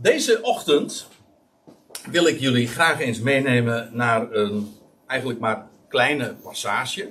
[0.00, 1.08] Deze ochtend
[2.10, 4.74] wil ik jullie graag eens meenemen naar een
[5.06, 7.08] eigenlijk maar kleine passage.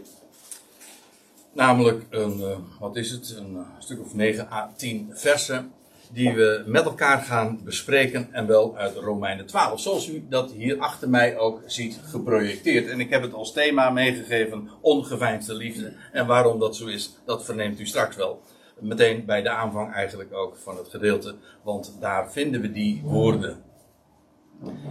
[1.54, 5.74] Namelijk een, eh, wat is het, een eh, stuk of 9 à 10 versen
[6.12, 9.80] die we met elkaar gaan bespreken en wel uit Romeinen 12.
[9.80, 12.88] Zoals u dat hier achter mij ook ziet geprojecteerd.
[12.88, 15.94] En ik heb het als thema meegegeven, ongeveinsde liefde.
[16.12, 18.42] En waarom dat zo is, dat verneemt u straks wel.
[18.80, 23.64] Meteen bij de aanvang eigenlijk ook van het gedeelte, want daar vinden we die woorden.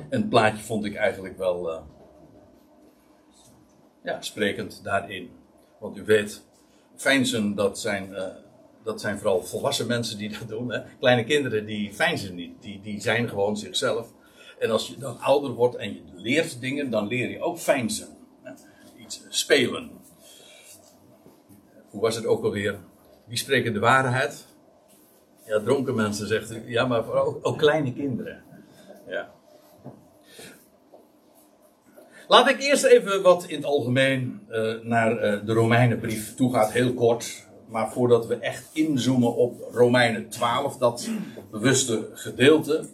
[0.09, 1.81] En het plaatje vond ik eigenlijk wel uh,
[4.03, 5.31] ja, sprekend daarin.
[5.79, 6.45] Want u weet,
[6.97, 8.25] feinzen dat zijn, uh,
[8.83, 10.73] dat zijn vooral volwassen mensen die dat doen.
[10.73, 10.81] Hè?
[10.99, 14.13] Kleine kinderen die feinzen niet, die, die zijn gewoon zichzelf.
[14.59, 18.09] En als je dan ouder wordt en je leert dingen, dan leer je ook feinzen.
[18.97, 19.91] Iets spelen.
[21.91, 22.79] Hoe was het ook alweer?
[23.27, 24.45] Wie spreken de waarheid?
[25.45, 26.63] Ja, dronken mensen zegt u.
[26.67, 27.13] Ja, maar
[27.43, 28.43] ook, kleine kinderen.
[29.07, 29.31] Ja.
[32.29, 36.73] Laat ik eerst even wat in het algemeen uh, naar uh, de Romeinenbrief toe gaat,
[36.73, 37.45] heel kort.
[37.69, 41.09] Maar voordat we echt inzoomen op Romeinen 12, dat
[41.51, 42.85] bewuste gedeelte,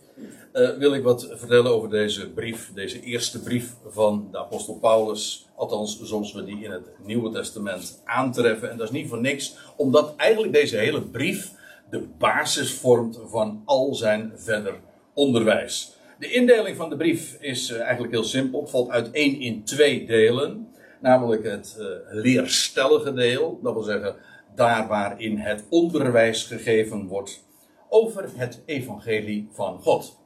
[0.53, 5.49] uh, wil ik wat vertellen over deze brief, deze eerste brief van de apostel Paulus.
[5.57, 8.71] Althans, zoals we die in het Nieuwe Testament aantreffen.
[8.71, 11.53] En dat is niet voor niks, omdat eigenlijk deze hele brief
[11.91, 14.75] de basis vormt van al zijn verder
[15.15, 15.97] onderwijs.
[16.19, 18.61] De indeling van de brief is uh, eigenlijk heel simpel.
[18.61, 20.69] Het valt uiteen in twee delen.
[21.01, 23.59] Namelijk het uh, leerstellige deel.
[23.63, 24.17] Dat wil zeggen,
[24.55, 27.45] daar waarin het onderwijs gegeven wordt
[27.89, 30.22] over het evangelie van God.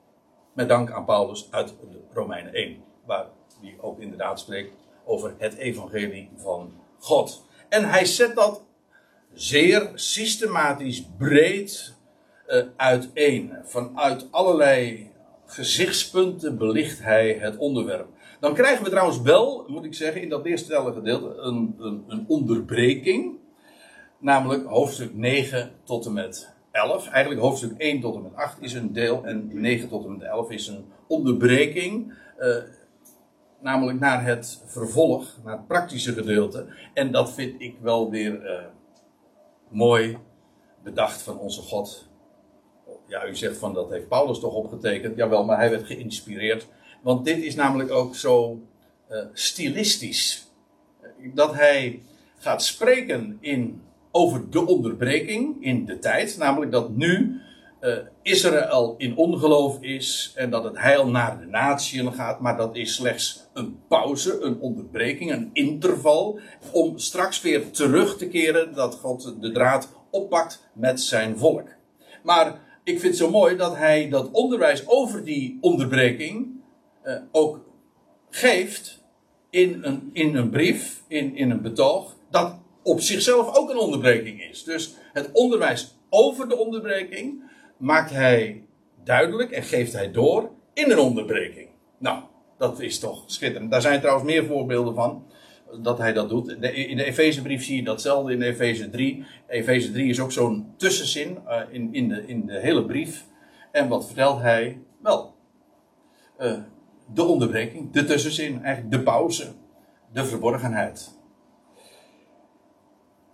[0.57, 2.77] Met dank aan Paulus uit de Romeinen 1.
[3.05, 3.27] Waar
[3.61, 4.73] die ook inderdaad spreekt
[5.05, 7.45] over het evangelie van God.
[7.69, 8.62] En hij zet dat
[9.33, 11.95] zeer systematisch breed
[12.49, 13.53] uh, uiteen.
[13.65, 15.11] Vanuit allerlei
[15.47, 18.09] gezichtspunten belicht hij het onderwerp.
[18.41, 22.25] Dan krijgen we trouwens wel, moet ik zeggen, in dat eerste gedeelte een, een, een,
[22.29, 23.38] onderbreking.
[24.19, 27.09] Namelijk hoofdstuk 9 tot en met 11.
[27.09, 30.22] Eigenlijk hoofdstuk 1 tot en met 8 is een deel en 9 tot en met
[30.22, 32.12] 11 is een onderbreking.
[32.38, 32.56] Uh,
[33.60, 36.66] namelijk naar het vervolg, naar het praktische gedeelte.
[36.94, 38.64] En dat vind ik wel weer uh,
[39.69, 40.19] mooi
[40.82, 42.09] bedacht van onze God
[43.06, 45.16] ja, u zegt van dat heeft Paulus toch opgetekend.
[45.16, 46.66] Jawel, maar hij werd geïnspireerd.
[47.03, 48.62] Want dit is namelijk ook zo
[49.10, 50.47] uh, stilistisch.
[51.34, 52.03] Dat hij
[52.38, 53.82] gaat spreken in,
[54.16, 56.37] over de onderbreking in de tijd.
[56.38, 57.41] Namelijk dat nu
[57.81, 62.41] uh, Israël in ongeloof is en dat het heil naar de natieën gaat.
[62.41, 66.38] Maar dat is slechts een pauze, een onderbreking, een interval.
[66.72, 71.69] Om straks weer terug te keren dat God de draad oppakt met zijn volk.
[72.22, 76.47] Maar ik vind het zo mooi dat hij dat onderwijs over die onderbreking
[77.05, 77.65] uh, ook
[78.31, 79.05] geeft
[79.50, 84.43] in een, in een brief, in, in een betoog, dat op zichzelf ook een onderbreking
[84.43, 84.65] is.
[84.65, 87.43] Dus het onderwijs over de onderbreking
[87.77, 88.65] maakt hij
[89.05, 91.69] duidelijk en geeft hij door in een onderbreking.
[91.99, 92.23] Nou,
[92.59, 93.71] dat is toch schitterend.
[93.71, 95.27] Daar zijn trouwens meer voorbeelden van
[95.83, 96.49] dat hij dat doet.
[96.63, 99.25] in de Efezebrief zie je datzelfde in Efeze 3.
[99.49, 103.25] Efeze 3 is ook zo'n tussenzin uh, in, in, de, in de hele brief.
[103.73, 104.79] En wat vertelt hij?
[105.03, 105.35] Wel,
[106.41, 106.59] uh,
[107.15, 109.53] de onderbreking, de tussenzin, eigenlijk de pauze,
[110.13, 111.16] de verborgenheid.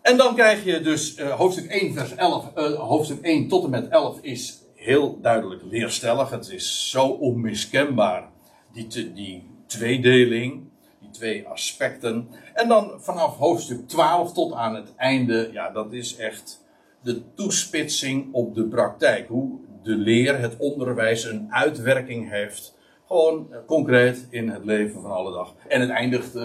[0.03, 3.89] En dan krijg je dus uh, hoofdstuk 1, vers 11, hoofdstuk 1 tot en met
[3.89, 6.31] 11 is heel duidelijk leerstellig.
[6.31, 8.29] Het is zo onmiskenbaar,
[8.73, 10.71] die, die tweedeling
[11.11, 12.29] twee aspecten.
[12.55, 16.65] En dan vanaf hoofdstuk 12 tot aan het einde, ja, dat is echt
[17.03, 19.29] de toespitsing op de praktijk.
[19.29, 22.75] Hoe de leer, het onderwijs een uitwerking heeft.
[23.07, 25.55] Gewoon uh, concreet in het leven van alle dag.
[25.69, 26.39] En het eindigt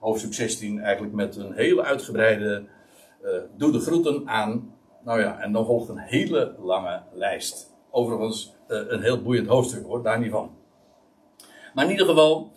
[0.00, 2.64] hoofdstuk 16 eigenlijk met een hele uitgebreide.
[3.22, 4.74] Uh, doe de groeten aan.
[5.04, 7.70] Nou ja, en dan volgt een hele lange lijst.
[7.90, 10.50] Overigens een heel boeiend hoofdstuk hoor, daar niet van.
[11.74, 12.52] Maar in ieder geval,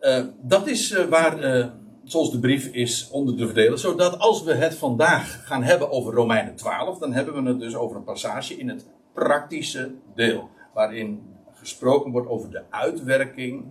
[0.00, 1.70] uh, dat is waar,
[2.04, 3.78] zoals de brief is onder te verdelen.
[3.78, 7.74] Zodat als we het vandaag gaan hebben over Romeinen 12, dan hebben we het dus
[7.74, 10.48] over een passage in het praktische deel.
[10.74, 11.22] Waarin
[11.52, 13.64] gesproken wordt over de uitwerking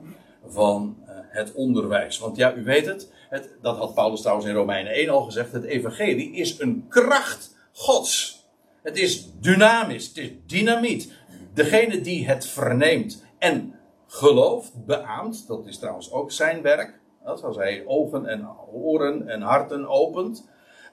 [0.47, 0.97] van
[1.27, 2.19] het onderwijs.
[2.19, 5.51] Want ja, u weet het, het, dat had Paulus trouwens in Romeinen 1 al gezegd,
[5.51, 8.43] het evangelie is een kracht gods.
[8.83, 11.11] Het is dynamisch, het is dynamiet.
[11.53, 13.75] Degene die het verneemt en
[14.07, 16.99] gelooft, beaamt, dat is trouwens ook zijn werk.
[17.23, 20.47] Als hij ogen en oren en harten opent.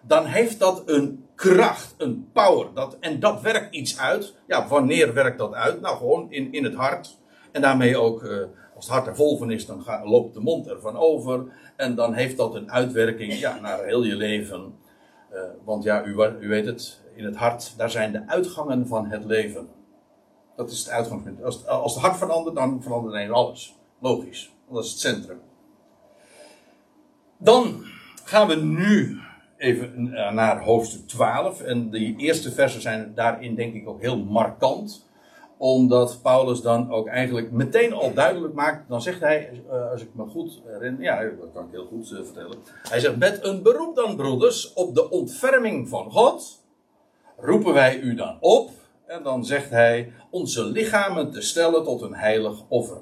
[0.07, 2.67] dan heeft dat een kracht, een power.
[2.75, 4.35] Dat, en dat werkt iets uit.
[4.47, 5.81] Ja, wanneer werkt dat uit?
[5.81, 7.19] Nou, gewoon in, in het hart.
[7.53, 8.39] En daarmee ook, eh,
[8.82, 11.44] als het hart er vol van is, dan gaat, loopt de mond ervan over.
[11.76, 14.75] En dan heeft dat een uitwerking ja, naar heel je leven.
[15.32, 19.06] Uh, want ja, u, u weet het, in het hart, daar zijn de uitgangen van
[19.06, 19.69] het leven.
[20.56, 21.43] Dat is het uitgangspunt.
[21.43, 23.76] Als, als het hart verandert, dan verandert ineens alles.
[23.99, 24.52] Logisch.
[24.70, 25.40] Dat is het centrum.
[27.37, 27.84] Dan
[28.25, 29.20] gaan we nu
[29.56, 31.61] even eh, naar hoofdstuk 12.
[31.61, 35.11] En de eerste versen zijn daarin denk ik ook heel markant.
[35.62, 38.88] Omdat Paulus dan ook eigenlijk meteen al duidelijk maakt.
[38.88, 41.03] Dan zegt hij, eh, als ik me goed herinner.
[41.03, 42.56] Ja, dat kan ik heel goed eh, vertellen.
[42.88, 46.64] Hij zegt, met een beroep dan broeders op de ontferming van God.
[47.37, 48.70] Roepen wij u dan op.
[49.06, 53.00] En dan zegt hij, onze lichamen te stellen tot een heilig offer.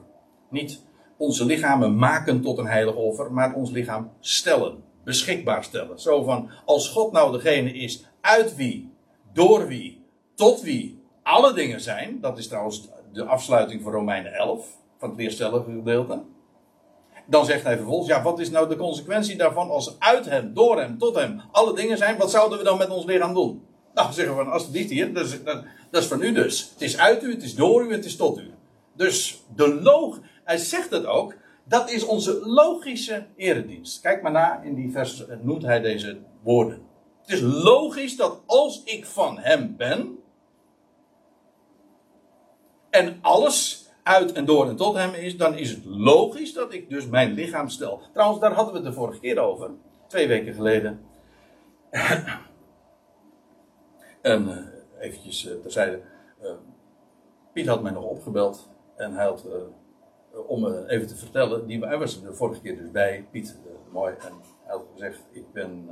[0.51, 0.83] Niet
[1.17, 6.01] onze lichamen maken tot een heilig offer, maar ons lichaam stellen beschikbaar stellen.
[6.01, 8.93] Zo van, als God nou degene is uit wie,
[9.33, 10.05] door wie,
[10.35, 11.00] tot wie
[11.31, 12.21] alle dingen zijn.
[12.21, 14.67] Dat is trouwens de afsluiting van Romeinen 11,
[14.99, 16.23] van het leerstellige gedeelte.
[17.27, 20.79] Dan zegt hij vervolgens, ja, wat is nou de consequentie daarvan als uit hem, door
[20.79, 22.17] hem, tot hem alle dingen zijn?
[22.17, 23.63] Wat zouden we dan met ons lichaam doen?
[23.95, 25.43] Nou, zeggen we van, alsjeblieft hier, dat is,
[25.91, 26.71] dat, is van u dus.
[26.73, 28.51] Het is uit u, het is door u, het is tot u.
[28.97, 31.35] Dus de log, hij zegt het ook,
[31.65, 34.01] dat is onze logische eredienst.
[34.01, 36.83] Kijk maar na, in die vers noemt hij deze woorden.
[37.23, 40.20] Het is logisch dat als ik van hem ben.
[42.91, 46.89] En alles uit en door en tot hem is, dan is het logisch dat ik
[46.89, 48.01] dus mijn lichaam stel.
[48.13, 49.71] Trouwens, daar hadden we het de vorige keer over,
[50.07, 51.01] twee weken geleden.
[54.23, 54.57] en uh,
[54.99, 56.01] eventjes uh, terzijde.
[56.43, 56.51] Uh,
[57.53, 61.87] Piet had mij nog opgebeld en hij had eh, om eh, even te vertellen, die,
[61.87, 63.59] hij was de vorige keer dus bij, Piet,
[63.93, 64.33] mooi, en
[64.63, 65.89] hij had gezegd, ik ben,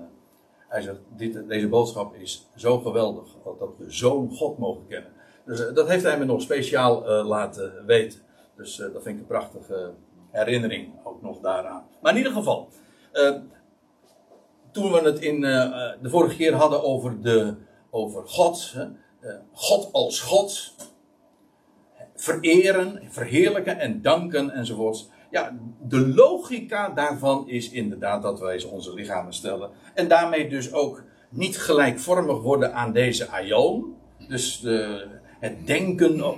[0.69, 5.12] hij zegt, dit, deze boodschap is zo geweldig, dat we zo'n God mogen kennen.
[5.49, 8.21] Dus dat heeft hij me nog speciaal laten weten.
[8.56, 9.93] Dus dat vind ik een prachtige
[10.31, 11.85] herinnering ook nog daaraan.
[12.03, 12.69] Maar in ieder geval,
[14.71, 17.55] toen we het in de vorige keer hadden over, de,
[17.91, 18.77] over God,
[19.53, 20.75] God als God,
[22.15, 25.11] vereren, verheerlijken en danken enzovoorts.
[25.31, 29.71] Ja, de logica daarvan is inderdaad dat wij onze lichamen stellen.
[29.95, 33.97] En daarmee dus ook niet gelijkvormig worden aan deze aion.
[34.29, 35.06] Dus de,
[35.38, 36.35] het denken,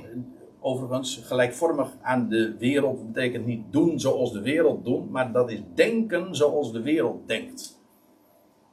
[0.60, 5.60] overigens, gelijkvormig aan de wereld betekent niet doen zoals de wereld doet, maar dat is
[5.74, 7.78] denken zoals de wereld denkt.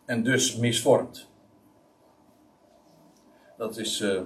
[0.06, 1.30] En dus misvormd.
[3.58, 4.02] Dat is.
[4.02, 4.22] Uh,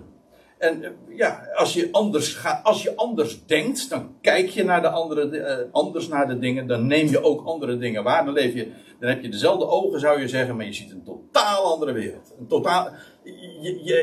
[0.57, 4.81] en eh, ja, als je anders, gaat, als je anders denkt, dan kijk je naar
[4.81, 6.68] de andere, uh, anders naar de dingen.
[6.68, 8.25] Dan neem je ook andere dingen waar.
[8.25, 11.03] Dan, leef je, dan heb je dezelfde ogen, zou je zeggen, maar je ziet een
[11.03, 12.33] totaal andere wereld.
[12.39, 12.89] Een totaal,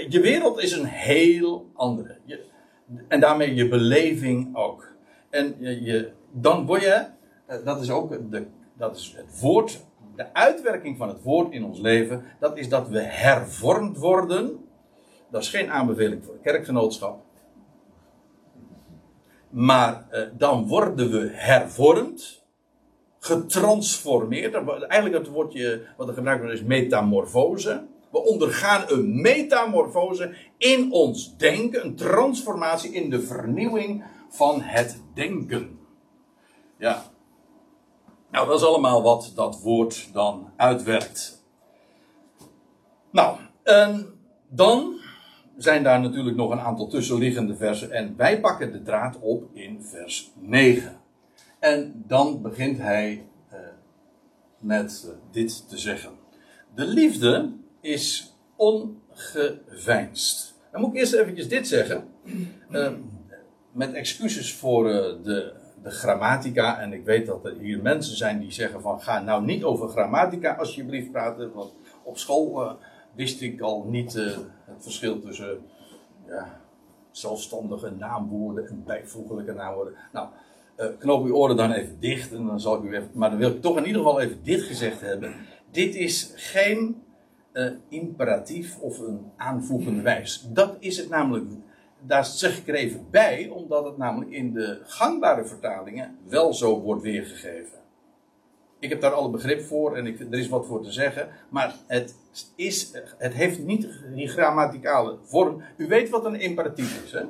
[0.08, 2.16] je, wereld is een heel andere.
[3.08, 4.92] En daarmee je beleving ook.
[5.30, 7.06] En je, dan word je,
[7.50, 9.84] uh, dat is ook de, dat is het woord,
[10.16, 12.22] de uitwerking van het woord in ons leven.
[12.40, 14.66] Dat is dat we hervormd worden
[15.30, 17.20] dat is geen aanbeveling voor kerkgenootschap.
[19.50, 22.46] Maar eh, dan worden we hervormd,
[23.18, 24.54] getransformeerd.
[24.88, 27.86] Eigenlijk het woordje wat er gebruikt wordt is metamorfose.
[28.10, 35.78] We ondergaan een metamorfose in ons denken, een transformatie in de vernieuwing van het denken.
[36.78, 37.04] Ja.
[38.30, 41.44] Nou, dat is allemaal wat dat woord dan uitwerkt.
[43.10, 44.06] Nou, en
[44.48, 44.98] dan
[45.56, 47.90] zijn daar natuurlijk nog een aantal tussenliggende versen.
[47.90, 51.00] En wij pakken de draad op in vers 9.
[51.58, 53.58] En dan begint hij uh,
[54.58, 56.10] met uh, dit te zeggen.
[56.74, 60.54] De liefde is ongeveinsd.
[60.72, 62.08] Dan moet ik eerst eventjes dit zeggen.
[62.70, 62.88] Uh,
[63.72, 66.80] met excuses voor de, de grammatica.
[66.80, 69.00] En ik weet dat er hier mensen zijn die zeggen van...
[69.00, 71.52] ga nou niet over grammatica alsjeblieft praten.
[71.52, 72.78] Want op school
[73.14, 75.58] wist ik al niet uh, het verschil tussen
[76.26, 76.60] ja,
[77.10, 79.94] zelfstandige naamwoorden en bijvoeglijke naamwoorden.
[80.12, 80.28] Nou,
[80.98, 82.32] knoop uw oren dan even dicht.
[82.32, 84.42] En dan zal ik u even, maar dan wil ik toch in ieder geval even
[84.42, 85.34] dit gezegd hebben.
[85.70, 87.02] Dit is geen
[87.58, 90.46] uh, imperatief of een aanvoegende wijs.
[90.52, 91.46] Dat is het namelijk.
[92.00, 96.80] Daar zeg ik er even bij, omdat het namelijk in de gangbare vertalingen wel zo
[96.80, 97.78] wordt weergegeven.
[98.78, 101.28] Ik heb daar alle begrip voor en ik, er is wat voor te zeggen.
[101.48, 102.14] Maar het,
[102.56, 105.62] is, het heeft niet die grammaticale vorm.
[105.76, 107.24] U weet wat een imperatief is, hè?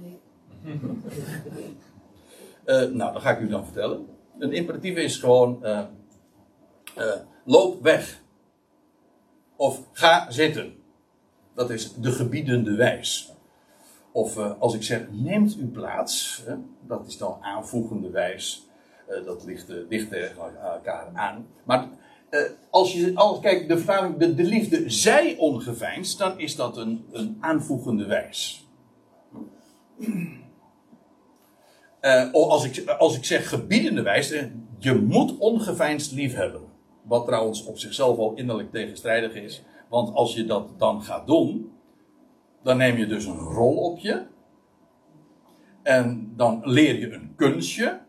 [0.00, 0.18] Nee.
[2.66, 4.06] uh, nou, dat ga ik u dan vertellen.
[4.38, 5.80] Een imperatief is gewoon: uh,
[6.98, 7.12] uh,
[7.44, 8.22] loop weg.
[9.60, 10.74] Of ga zitten.
[11.54, 13.32] Dat is de gebiedende wijs.
[14.12, 16.42] Of uh, als ik zeg, neemt uw plaats.
[16.86, 18.66] Dat is dan aanvoegende wijs.
[19.08, 21.46] Uh, dat ligt, uh, ligt tegen elkaar aan.
[21.64, 21.88] Maar
[22.70, 27.04] als je, als, kijk, de vertaling, de, de liefde zij ongeveinsd, dan is dat een,
[27.12, 28.68] een aanvoegende wijs.
[32.32, 34.28] als, ik, als ik zeg gebiedende wijs,
[34.78, 36.69] je moet ongeveinsd lief hebben.
[37.10, 39.62] Wat trouwens op zichzelf al innerlijk tegenstrijdig is.
[39.88, 41.72] Want als je dat dan gaat doen,
[42.62, 44.26] dan neem je dus een rol op je.
[45.82, 48.00] En dan leer je een kunstje.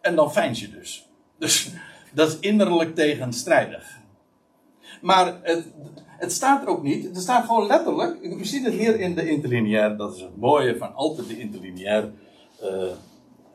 [0.00, 1.10] En dan feins je dus.
[1.38, 1.70] Dus
[2.14, 3.98] dat is innerlijk tegenstrijdig.
[5.02, 5.64] Maar het,
[6.06, 7.04] het staat er ook niet.
[7.04, 8.22] Het staat gewoon letterlijk.
[8.22, 9.96] U ziet het hier in de interlineair.
[9.96, 12.12] Dat is het mooie van altijd de interlineair
[12.62, 12.68] uh,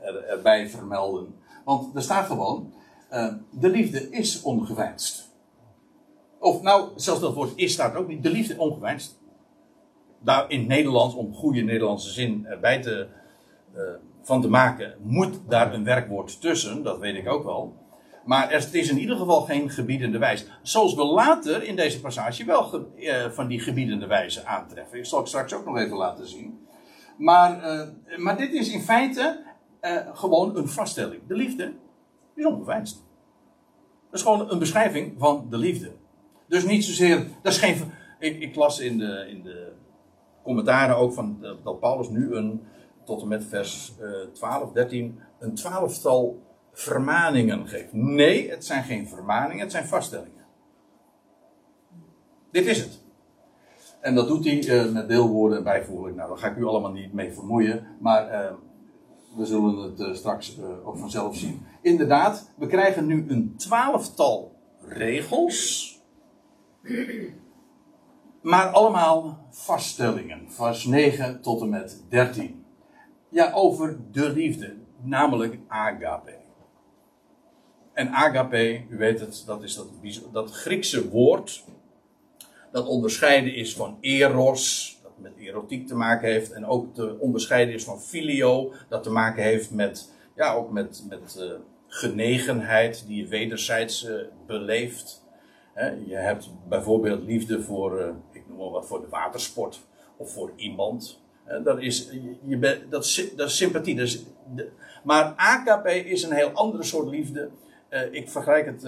[0.02, 1.36] er, erbij vermelden.
[1.66, 2.74] Want er staat gewoon.
[3.12, 5.30] Uh, de liefde is ongeveinsd.
[6.40, 8.24] Of nou, zelfs dat woord is staat ook niet.
[8.24, 9.20] De liefde ongeveinsd.
[10.20, 13.08] Daar in het Nederlands, om goede Nederlandse zin erbij te,
[13.76, 13.82] uh,
[14.22, 16.84] van te maken, moet daar een werkwoord tussen.
[16.84, 17.78] Dat weet ik ook wel.
[18.26, 20.46] Maar het is in ieder geval geen gebiedende wijze.
[20.62, 24.98] Zoals we later in deze passage wel ge, uh, van die gebiedende wijze aantreffen.
[24.98, 26.68] Ik zal ik straks ook nog even laten zien.
[27.18, 27.62] Maar,
[28.18, 29.44] maar dit is in feite
[30.14, 31.22] gewoon een vaststelling.
[31.28, 31.74] De liefde
[32.40, 33.04] is ongeveinsd.
[34.10, 35.92] Dat is gewoon een beschrijving van de liefde.
[36.48, 37.28] Dus niet zozeer.
[37.42, 37.92] Dat is geen.
[38.20, 39.72] Ik, ik las in de, in de
[40.44, 42.62] commentaren ook van dat Paulus nu een.
[43.06, 45.20] tot en met vers uh, 12, 13.
[45.40, 46.42] een twaalftal
[46.74, 47.94] vermaningen geeft.
[47.94, 50.46] Nee, het zijn geen vermaningen, het zijn vaststellingen.
[52.52, 53.00] Dit is het.
[54.00, 56.16] En dat doet hij uh, met deelwoorden en bijvoeglijk.
[56.16, 57.88] Nou, daar ga ik u allemaal niet mee vermoeien.
[58.00, 58.52] Maar uh,
[59.36, 61.66] we zullen het straks ook vanzelf zien.
[61.82, 64.56] Inderdaad, we krijgen nu een twaalftal
[64.88, 65.88] regels
[68.42, 70.52] maar allemaal vaststellingen.
[70.52, 72.66] Vers 9 tot en met 13.
[73.30, 74.76] Ja, over de liefde.
[75.02, 76.38] Namelijk agape.
[77.94, 79.88] En agape, u weet het, dat is dat,
[80.32, 81.64] dat Griekse woord.
[82.72, 86.52] Dat onderscheiden is van eros, dat met erotiek te maken heeft.
[86.52, 91.04] En ook te onderscheiden is van filio, dat te maken heeft met, ja, ook met,
[91.10, 91.52] met uh,
[91.88, 95.28] genegenheid die je wederzijds uh, beleeft
[96.06, 99.82] je hebt bijvoorbeeld liefde voor, uh, ik noem maar wat, voor de watersport
[100.18, 101.22] of voor iemand.
[101.64, 102.10] dat, is,
[102.46, 103.96] je, dat, dat sympathie.
[103.96, 104.18] Dat
[105.04, 107.50] maar AKP is een heel andere soort liefde.
[108.12, 108.82] Ik vergelijk het.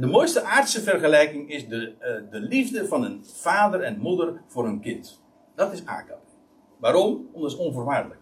[0.00, 1.92] De mooiste aardse vergelijking is de,
[2.30, 5.20] de liefde van een vader en moeder voor een kind.
[5.54, 6.18] Dat is AKP.
[6.78, 7.28] Waarom?
[7.32, 8.21] Omdat het onvoorwaardelijk.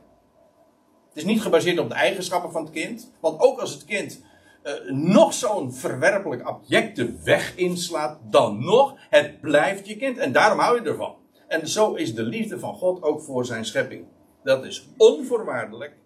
[1.11, 3.11] Het is niet gebaseerd op de eigenschappen van het kind.
[3.21, 4.23] Want ook als het kind
[4.63, 10.19] uh, nog zo'n verwerpelijk abjecte weg inslaat, dan nog, het blijft je kind.
[10.19, 11.15] En daarom hou je ervan.
[11.49, 14.05] En zo is de liefde van God ook voor zijn schepping.
[14.43, 15.97] Dat is onvoorwaardelijk.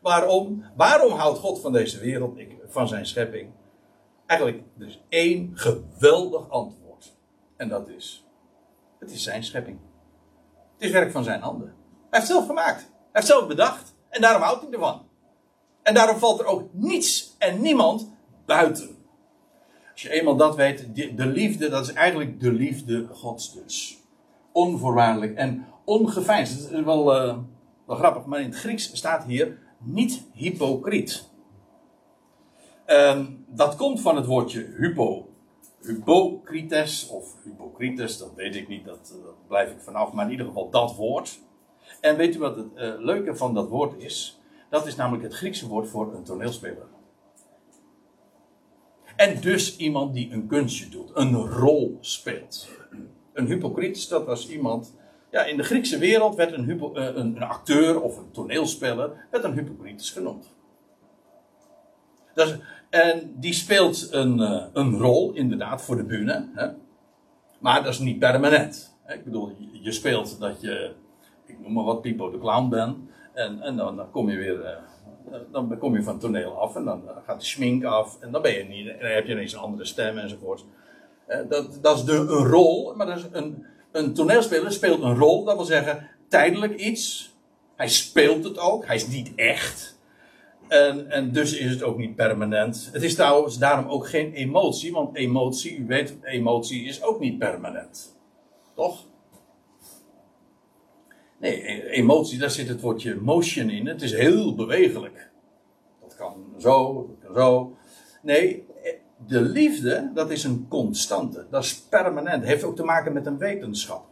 [0.00, 0.64] Waarom?
[0.76, 2.38] Waarom houdt God van deze wereld,
[2.68, 3.50] van zijn schepping?
[4.26, 7.16] Eigenlijk, er is één geweldig antwoord.
[7.56, 8.26] En dat is,
[8.98, 9.78] het is zijn schepping.
[10.74, 11.66] Het is werk van zijn handen.
[11.66, 11.74] Hij
[12.10, 12.80] heeft het zelf gemaakt.
[12.80, 13.94] Hij heeft het zelf bedacht.
[14.10, 15.02] En daarom houdt hij ervan.
[15.82, 18.10] En daarom valt er ook niets en niemand
[18.46, 18.96] buiten.
[19.92, 23.98] Als je eenmaal dat weet, de liefde, dat is eigenlijk de liefde Gods dus.
[24.52, 26.62] Onvoorwaardelijk en ongeveinsd.
[26.62, 27.38] Dat is wel, uh,
[27.86, 31.28] wel grappig, maar in het Grieks staat hier niet hypocriet.
[32.86, 35.28] Um, dat komt van het woordje hypo,
[35.82, 40.46] hypocrites of hypocrites, dat weet ik niet, dat, dat, blijf ik vanaf, maar in ieder
[40.46, 41.40] geval dat woord.
[42.00, 44.40] En weet u wat het uh, leuke van dat woord is?
[44.70, 46.86] Dat is namelijk het Griekse woord voor een toneelspeler.
[49.16, 52.68] En dus iemand die een kunstje doet, een rol speelt.
[53.32, 54.94] Een hypocriet, dat was iemand.
[55.30, 59.44] Ja, in de Griekse wereld werd een, eh, een, een acteur of een toneelspeler werd
[59.44, 60.46] een hypocritus genoemd.
[62.34, 62.58] Dat
[62.90, 66.48] en die speelt een, eh, een rol, inderdaad, voor de bühne.
[66.54, 66.68] Hè?
[67.58, 68.96] Maar dat is niet permanent.
[69.06, 70.92] Ik bedoel, je speelt dat je,
[71.50, 72.96] ik noem maar wat, Pipo de Clown bent.
[73.32, 74.60] En, en dan, dan, kom je weer,
[75.30, 78.30] uh, dan kom je van het toneel af en dan gaat de schmink af en
[78.30, 80.64] dan ben je niet, en heb je ineens een andere stem enzovoort.
[81.28, 85.16] Uh, dat, dat is de, een rol, maar dat is een, een toneelspeler speelt een
[85.16, 87.34] rol, dat wil zeggen tijdelijk iets.
[87.76, 89.98] Hij speelt het ook, hij is niet echt.
[90.68, 92.90] En, en dus is het ook niet permanent.
[92.92, 97.38] Het is trouwens daarom ook geen emotie, want emotie, u weet, emotie is ook niet
[97.38, 98.16] permanent.
[98.74, 99.04] Toch?
[101.40, 103.86] Nee, e- emotie, daar zit het woordje motion in.
[103.86, 105.30] Het is heel bewegelijk.
[106.02, 107.76] Dat kan zo, dat kan zo.
[108.22, 108.66] Nee,
[109.26, 111.46] de liefde, dat is een constante.
[111.50, 112.44] Dat is permanent.
[112.44, 114.04] Heeft ook te maken met een wetenschap.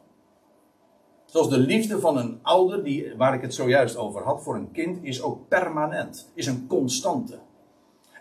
[1.25, 4.71] Zoals de liefde van een ouder, die, waar ik het zojuist over had, voor een
[4.71, 6.31] kind, is ook permanent.
[6.35, 7.39] Is een constante.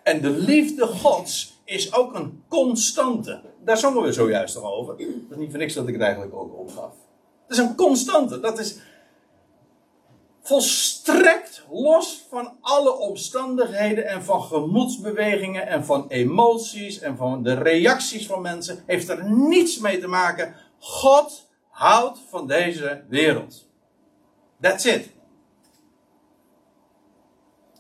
[0.04, 3.42] En de liefde Gods is ook een constante.
[3.64, 4.98] Daar zongen we zojuist al over.
[4.98, 6.96] Dat is niet voor niks dat ik het eigenlijk ook opgaf.
[7.48, 8.40] Het is een constante.
[8.40, 8.80] Dat is
[10.48, 18.28] volstrekt los van alle omstandigheden en van gemoedsbewegingen en van emoties en van de reacties
[18.28, 18.84] van mensen.
[18.86, 20.56] Heeft er niets mee te maken.
[20.80, 23.68] God houdt van deze wereld.
[24.62, 25.10] That's it.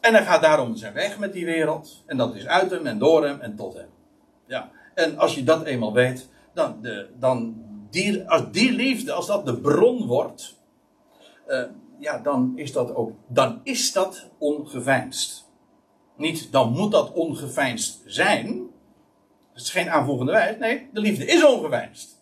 [0.02, 2.04] En hij gaat daarom zijn weg met die wereld.
[2.06, 3.90] En dat is uit hem en door hem en tot hem.
[4.46, 4.72] Ja.
[4.96, 9.46] En als je dat eenmaal weet, dan, de, dan die, als die liefde, als dat
[9.46, 10.56] de bron wordt,
[11.48, 11.64] uh,
[12.00, 15.46] ja, dan is dat ook, dan is dat ongeveinsd.
[16.18, 18.68] Niet, dan moet dat ongeveinsd zijn.
[19.54, 20.58] Het is geen aanvoegende wijs.
[20.60, 22.16] Nee, de liefde is ongeveinsd.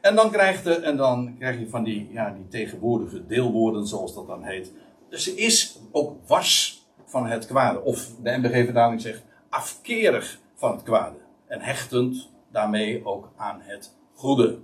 [0.00, 4.14] En dan, krijg je, en dan krijg je van die, ja, die tegenwoordige deelwoorden, zoals
[4.14, 4.72] dat dan heet.
[5.08, 7.82] Dus ze is ook was van het kwade.
[7.82, 11.16] Of de MBG-vertaling zegt afkerig van het kwade.
[11.46, 14.58] En hechtend daarmee ook aan het goede.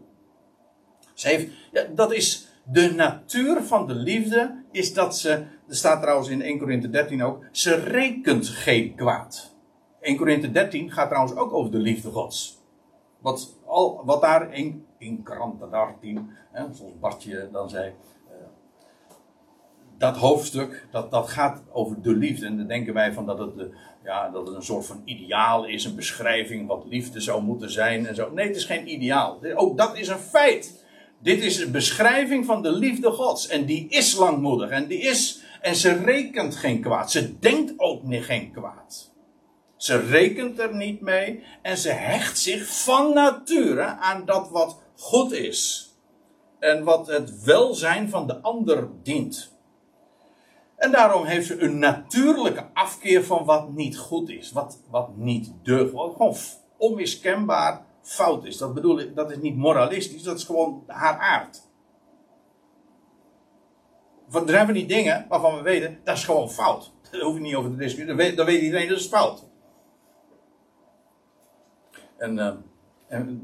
[1.15, 5.31] Ze heeft, ja, dat is de natuur van de liefde, is dat ze,
[5.69, 9.57] er staat trouwens in 1 Corinthië 13 ook, ze rekent geen kwaad.
[10.01, 12.59] 1 Corinthië 13 gaat trouwens ook over de liefde gods.
[13.21, 17.93] Wat, al, wat daar in, in Krante 13, hè, zoals Bartje dan zei,
[18.29, 18.35] uh,
[19.99, 22.47] dat hoofdstuk, dat, dat gaat over de liefde.
[22.47, 23.71] En dan denken wij van dat het, de,
[24.05, 28.07] ja, dat het een soort van ideaal is, een beschrijving wat liefde zou moeten zijn
[28.07, 28.31] en zo.
[28.33, 29.39] Nee, het is geen ideaal.
[29.55, 30.87] Ook dat is een feit.
[31.19, 33.49] Dit is een beschrijving van de liefde Gods.
[33.49, 34.71] En die is langmoedig.
[34.71, 35.43] En die is.
[35.61, 37.11] En ze rekent geen kwaad.
[37.11, 39.13] Ze denkt ook niet geen kwaad.
[39.77, 41.43] Ze rekent er niet mee.
[41.63, 45.93] En ze hecht zich van nature aan dat wat goed is.
[46.59, 49.57] En wat het welzijn van de ander dient.
[50.77, 54.53] En daarom heeft ze een natuurlijke afkeer van wat niet goed is.
[54.53, 55.91] Wat, wat niet deugt.
[55.91, 56.37] Gewoon
[56.77, 58.57] onmiskenbaar fout is.
[58.57, 61.67] Dat bedoel ik, dat is niet moralistisch, dat is gewoon haar aard.
[64.33, 66.93] Er zijn van die dingen waarvan we weten, dat is gewoon fout.
[67.11, 68.37] Daar hoef je niet over te discussiëren.
[68.37, 69.47] Dan weet, iedereen, dat is fout.
[72.17, 72.55] En, uh,
[73.09, 73.43] en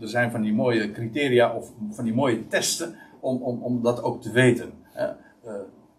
[0.00, 4.02] er zijn van die mooie criteria of van die mooie testen om, om, om dat
[4.02, 4.72] ook te weten.
[4.96, 5.10] Uh,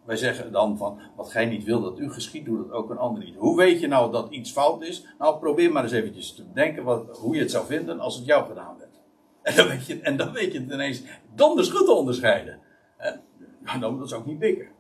[0.06, 2.98] wij zeggen dan van, wat gij niet wil dat u geschiet, doet dat ook een
[2.98, 3.36] ander niet.
[3.36, 5.06] Hoe weet je nou dat iets fout is?
[5.20, 8.26] Nou, probeer maar eens eventjes te bedenken wat, hoe je het zou vinden als het
[8.26, 9.02] jou gedaan werd.
[9.42, 11.04] En dan weet je, en dan weet je het ineens
[11.36, 12.60] donders goed te onderscheiden.
[12.98, 14.72] En, dan dat is ook niet dikker.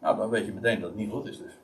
[0.00, 1.58] Nou, dan weet je meteen dat het niet goed is dus.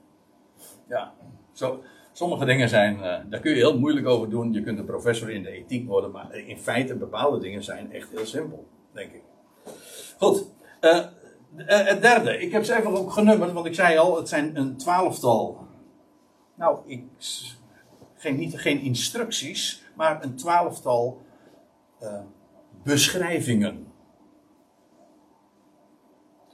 [0.88, 1.14] Ja,
[1.52, 4.52] zo, sommige dingen zijn, uh, daar kun je heel moeilijk over doen.
[4.52, 8.10] Je kunt een professor in de ethiek worden, maar in feite bepaalde dingen zijn echt
[8.10, 9.22] heel simpel, denk ik.
[10.18, 11.04] Goed, uh,
[11.56, 14.76] het derde, ik heb ze even ook genummerd, want ik zei al, het zijn een
[14.76, 15.66] twaalftal.
[16.54, 17.04] Nou, ik,
[18.16, 21.20] geen, niet, geen instructies, maar een twaalftal
[22.02, 22.20] uh,
[22.82, 23.86] beschrijvingen.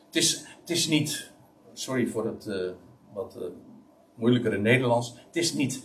[0.07, 1.33] Het is, het is niet,
[1.73, 2.71] sorry voor het uh,
[3.13, 3.39] wat
[4.15, 5.83] moeilijkere Nederlands, het is niet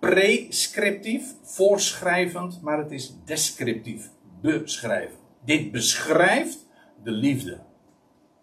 [0.00, 5.18] prescriptief, voorschrijvend, maar het is descriptief, beschrijven.
[5.44, 6.66] Dit beschrijft
[7.02, 7.60] de liefde.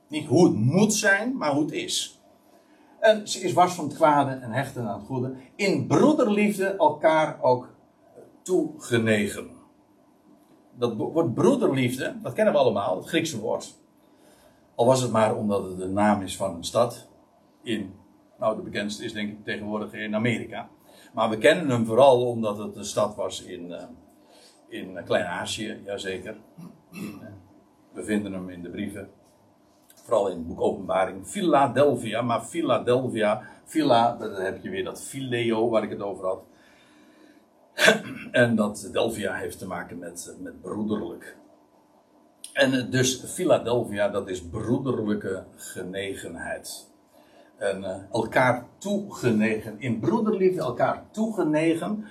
[0.09, 2.21] Niet hoe het moet zijn, maar hoe het is.
[2.99, 5.35] En ze is wars van het kwade en hechten aan het goede.
[5.55, 7.73] In broederliefde elkaar ook
[8.41, 9.49] toegenegen.
[10.77, 13.77] Dat woord broederliefde, dat kennen we allemaal, het Griekse woord.
[14.75, 17.07] Al was het maar omdat het de naam is van een stad.
[17.63, 17.93] In,
[18.39, 20.69] nou de bekendste is denk ik tegenwoordig in Amerika.
[21.13, 23.83] Maar we kennen hem vooral omdat het een stad was in, uh,
[24.67, 26.37] in Klein-Azië, jazeker.
[27.93, 29.09] We vinden hem in de brieven
[30.09, 31.27] Vooral in het boek Openbaring.
[31.27, 36.43] Philadelphia, maar Philadelphia, Phila, dan heb je weer dat Phileo waar ik het over had.
[38.31, 41.37] en dat Delphia heeft te maken met, met broederlijk.
[42.53, 46.89] En dus Philadelphia, dat is broederlijke genegenheid.
[47.57, 52.05] En uh, elkaar toegenegen, in broederliefde elkaar toegenegen.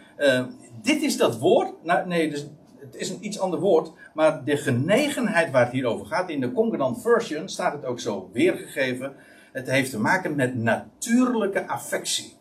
[0.83, 2.47] Dit is dat woord, nou, nee, dus
[2.81, 6.41] het is een iets ander woord, maar de genegenheid waar het hier over gaat, in
[6.41, 9.14] de Concordant Version staat het ook zo weergegeven.
[9.53, 12.37] Het heeft te maken met natuurlijke affectie.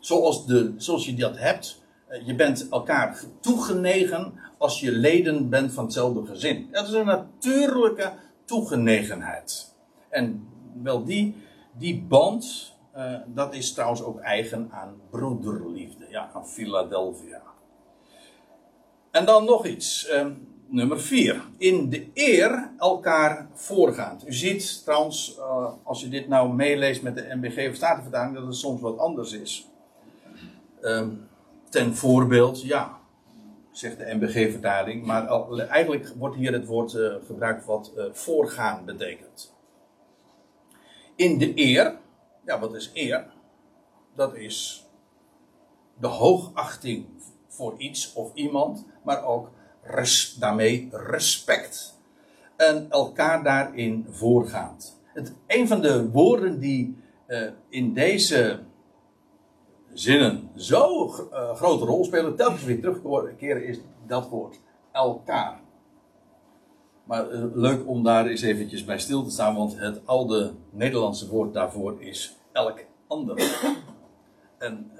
[0.00, 1.82] Zoals, de, zoals je dat hebt.
[2.06, 6.68] Eh, je bent elkaar toegenegen als je leden bent van hetzelfde gezin.
[6.70, 8.12] Dat is een natuurlijke
[8.44, 9.74] toegenegenheid.
[10.08, 10.48] En
[10.82, 11.36] wel die,
[11.72, 16.06] die band, uh, dat is trouwens ook eigen aan broederliefde.
[16.08, 17.42] Ja, aan Philadelphia.
[19.14, 20.06] En dan nog iets.
[20.06, 20.32] ehm,
[20.66, 21.44] nummer 4.
[21.58, 24.28] In de eer elkaar voorgaand.
[24.28, 28.46] U ziet trouwens, eh, als je dit nou meeleest met de MBG of Statenvertaling, dat
[28.46, 29.68] het soms wat anders is.
[30.80, 31.08] Ehm,
[31.68, 32.98] ten voorbeeld, ja,
[33.70, 35.06] zegt de MBG-vertaling.
[35.06, 39.54] Maar eigenlijk wordt hier het woord eh, gebruikt wat eh, voorgaan betekent.
[41.16, 41.98] In de eer,
[42.44, 43.26] ja, wat is eer?
[44.14, 44.86] Dat is
[46.00, 47.06] de hoogachting
[47.48, 49.50] voor iets of iemand, maar ook
[50.38, 51.94] daarmee respect.
[52.56, 55.00] En elkaar daarin voorgaand.
[55.12, 58.58] Het, een van de woorden die eh, in deze
[59.92, 64.60] zinnen zo eh, grote rol spelen, telkens weer terugkeren, is dat woord
[64.92, 65.60] elkaar.
[67.04, 71.28] Maar eh, leuk om daar eens eventjes bij stil te staan, want het oude Nederlandse
[71.28, 73.58] woord daarvoor is elk ander.
[74.58, 74.90] En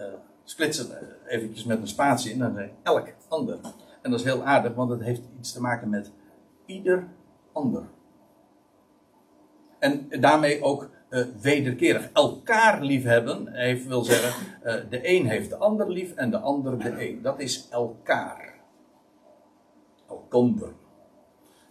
[0.45, 3.59] splits het eventjes met een spatie in, dan elk ander.
[4.05, 6.11] En dat is heel aardig, want het heeft iets te maken met
[6.67, 7.09] ieder
[7.53, 7.83] ander.
[9.79, 12.11] En daarmee ook eh, wederkerig.
[12.12, 16.79] Elkaar liefhebben heeft, wil zeggen, eh, de een heeft de ander lief en de ander
[16.79, 17.23] de een.
[17.23, 18.55] Dat is elkaar.
[20.09, 20.73] Elkander.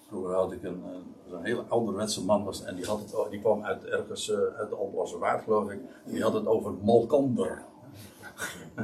[0.08, 0.84] Vroeger had ik een,
[1.32, 4.38] een hele ouderwetse man was, en die, had het, o- die kwam uit ergens eh,
[4.58, 5.80] uit de Alblasse Waard, geloof ik.
[6.06, 7.64] Die had het over Malkander.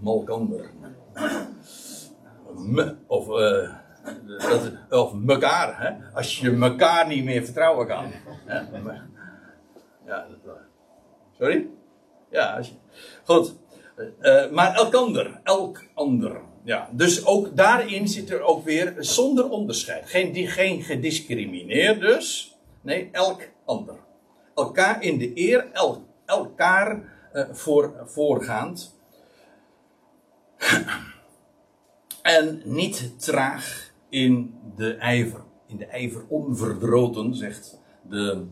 [0.00, 0.70] Malkander.
[3.06, 3.26] Of,
[4.36, 6.14] dat, of mekaar, hè?
[6.14, 8.12] als je mekaar niet meer vertrouwen kan.
[10.06, 10.26] Ja.
[11.38, 11.66] Sorry?
[12.30, 12.74] Ja, als
[13.24, 13.54] goed.
[14.20, 16.40] Eh, maar elkander, elk ander.
[16.64, 20.10] Ja, dus ook daarin zit er ook weer zonder onderscheid.
[20.10, 22.56] Geen, geen gediscrimineerd dus.
[22.80, 23.94] Nee, elk ander.
[24.54, 28.94] Elkaar in de eer, el, elkaar eh, voor, voorgaand.
[32.26, 35.44] En niet traag in de ijver.
[35.66, 38.46] In de ijver onverdroten, zegt de,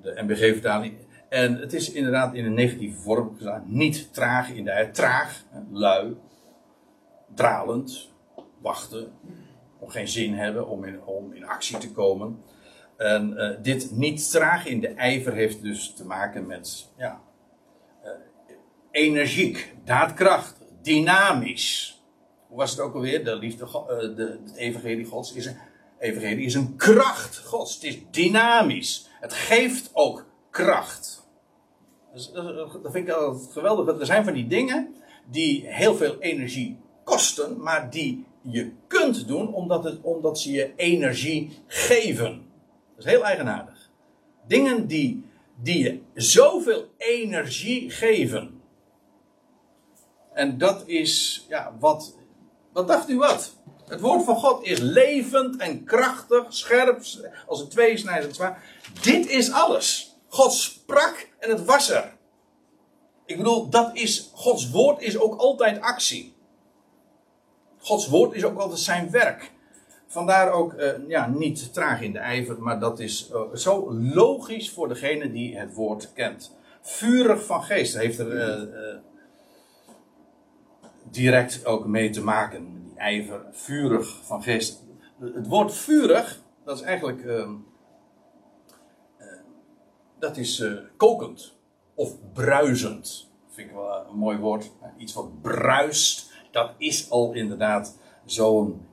[0.00, 0.94] de MBG-vertaling.
[1.28, 3.66] En het is inderdaad in een negatieve vorm gezegd.
[3.66, 4.92] Niet traag in de ijver.
[4.92, 6.16] Traag, lui,
[7.34, 8.10] dralend,
[8.60, 9.12] wachten,
[9.78, 12.42] om geen zin hebben om in, om in actie te komen.
[12.96, 17.20] En eh, dit niet traag in de ijver heeft dus te maken met ja,
[18.02, 18.10] eh,
[18.90, 22.01] energiek, daadkrachtig, dynamisch.
[22.52, 23.24] Hoe was het ook alweer?
[23.24, 25.56] De liefde, eh, de, het evangelie gods is een,
[25.98, 27.74] evangelie is een kracht gods.
[27.74, 29.08] Het is dynamisch.
[29.20, 31.28] Het geeft ook kracht.
[32.12, 33.98] Dus, dat, dat vind ik altijd geweldig.
[34.00, 34.94] Er zijn van die dingen
[35.30, 40.72] die heel veel energie kosten, maar die je kunt doen omdat, het, omdat ze je
[40.76, 42.50] energie geven.
[42.96, 43.90] Dat is heel eigenaardig.
[44.46, 45.24] Dingen die,
[45.62, 48.60] die je zoveel energie geven.
[50.32, 52.20] En dat is, ja, wat,
[52.72, 53.52] wat dacht u wat?
[53.86, 57.02] Het woord van God is levend en krachtig, scherp,
[57.46, 58.62] als een tweesnijdend zwaard.
[59.02, 60.16] Dit is alles.
[60.28, 62.12] God sprak en het was er.
[63.26, 66.34] Ik bedoel, dat is, Gods woord is ook altijd actie.
[67.78, 69.52] Gods woord is ook altijd zijn werk.
[70.06, 74.70] Vandaar ook eh, ja, niet traag in de ijver, maar dat is eh, zo logisch
[74.70, 76.56] voor degene die het woord kent.
[76.80, 78.94] Vurig van geest heeft er eh,
[81.12, 82.84] direct ook mee te maken.
[82.84, 84.82] Die ijver, vurig van geest.
[85.20, 87.54] Het woord vurig, dat is eigenlijk ehm,
[89.18, 89.26] eh,
[90.18, 91.56] dat is eh, kokend
[91.94, 93.30] of bruisend.
[93.48, 94.70] Vind ik wel een mooi woord.
[94.96, 98.86] Iets wat bruist, dat is al inderdaad zo'n.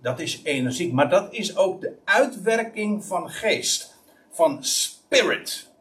[0.00, 3.96] Dat is energiek, maar dat is ook de uitwerking van geest,
[4.30, 5.72] van spirit.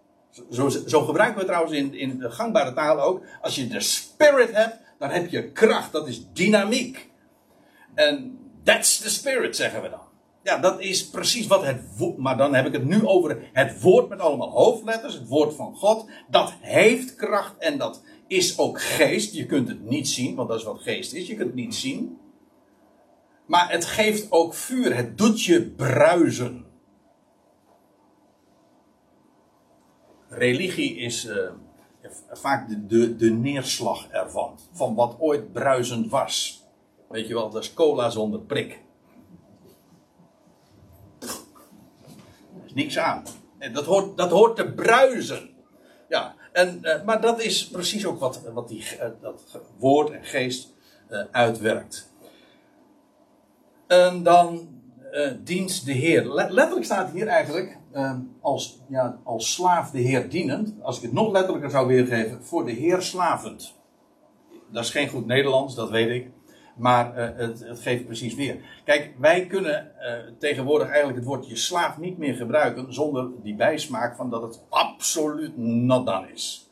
[0.51, 3.23] Zo, zo gebruiken we trouwens in, in de gangbare taal ook.
[3.41, 7.09] Als je de spirit hebt, dan heb je kracht, dat is dynamiek.
[7.93, 10.01] En that's the spirit, zeggen we dan.
[10.43, 12.17] Ja, dat is precies wat het woord.
[12.17, 15.13] Maar dan heb ik het nu over het woord met allemaal hoofdletters.
[15.13, 16.09] Het woord van God.
[16.29, 19.33] Dat heeft kracht en dat is ook geest.
[19.33, 21.27] Je kunt het niet zien, want dat is wat geest is.
[21.27, 22.17] Je kunt het niet zien.
[23.45, 24.95] Maar het geeft ook vuur.
[24.95, 26.65] Het doet je bruisen.
[30.29, 31.51] Religie is eh,
[32.31, 34.59] vaak de, de, neerslag ervan.
[34.71, 36.63] Van wat ooit bruisend was.
[37.09, 38.81] Weet je wel, dat is cola zonder prik.
[41.19, 43.23] Er is niks aan.
[43.57, 45.49] En dat hoort, dat hoort te bruisen.
[46.09, 50.23] Ja, en, eh, maar dat is precies ook wat, wat die, eh, dat woord en
[50.23, 50.73] geest
[51.07, 52.11] eh, uitwerkt.
[53.87, 54.71] En dan
[55.43, 56.33] dienst de Heer.
[56.33, 60.73] Le- letterlijk staat hier eigenlijk eh, als, ja, als slaaf de Heer dienend.
[60.81, 63.75] Als ik het nog letterlijker zou weergeven, voor de Heer slavend.
[64.71, 66.31] Dat is geen goed Nederlands, dat weet ik.
[66.75, 68.57] Maar uh, het, het, geeft precies weer.
[68.83, 74.15] Kijk, wij kunnen uh, tegenwoordig eigenlijk het woordje slaaf niet meer gebruiken zonder die bijsmaak
[74.15, 76.71] van dat het absoluut not done is.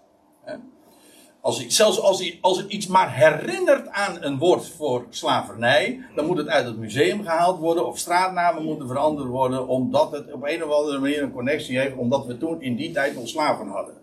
[1.41, 6.37] Als, zelfs als, als het iets maar herinnert aan een woord voor slavernij, dan moet
[6.37, 10.63] het uit het museum gehaald worden of straatnamen moeten veranderd worden, omdat het op een
[10.63, 13.93] of andere manier een connectie heeft, omdat we toen in die tijd nog slaven hadden.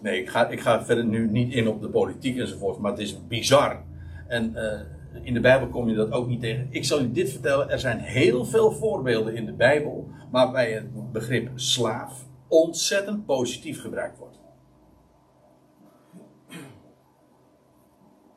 [0.00, 3.00] Nee, ik ga, ik ga verder nu niet in op de politiek enzovoort, maar het
[3.00, 3.82] is bizar.
[4.26, 4.80] En uh,
[5.22, 6.66] in de Bijbel kom je dat ook niet tegen.
[6.70, 11.12] Ik zal u dit vertellen: er zijn heel veel voorbeelden in de Bijbel waarbij het
[11.12, 14.38] begrip slaaf ontzettend positief gebruikt wordt.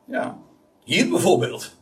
[0.06, 0.38] Ja,
[0.84, 1.80] hier bijvoorbeeld.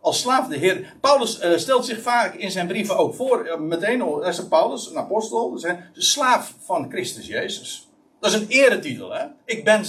[0.00, 0.94] Als slaaf de Heer.
[1.00, 4.90] Paulus uh, stelt zich vaak in zijn brieven ook voor, uh, meteen, oh, is Paulus,
[4.90, 7.88] een apostel, de slaaf van Christus Jezus.
[8.20, 9.26] Dat is een eretitel, hè?
[9.44, 9.84] Ik ben.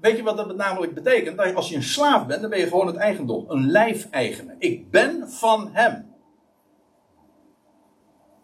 [0.00, 1.36] Weet je wat dat namelijk betekent?
[1.36, 3.44] Dat als je een slaaf bent, dan ben je gewoon het eigendom.
[3.48, 4.54] Een lijfeigene.
[4.58, 6.14] Ik ben van hem.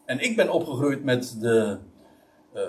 [0.05, 1.79] En ik ben opgegroeid met de
[2.55, 2.63] uh,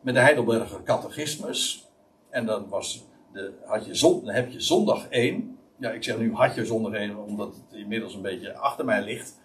[0.00, 1.88] met de Heidelberger Catechismus.
[2.30, 5.58] En dan, was de, had je zon, heb je zondag 1.
[5.78, 9.02] Ja, ik zeg nu had je zondag 1, omdat het inmiddels een beetje achter mij
[9.02, 9.40] ligt.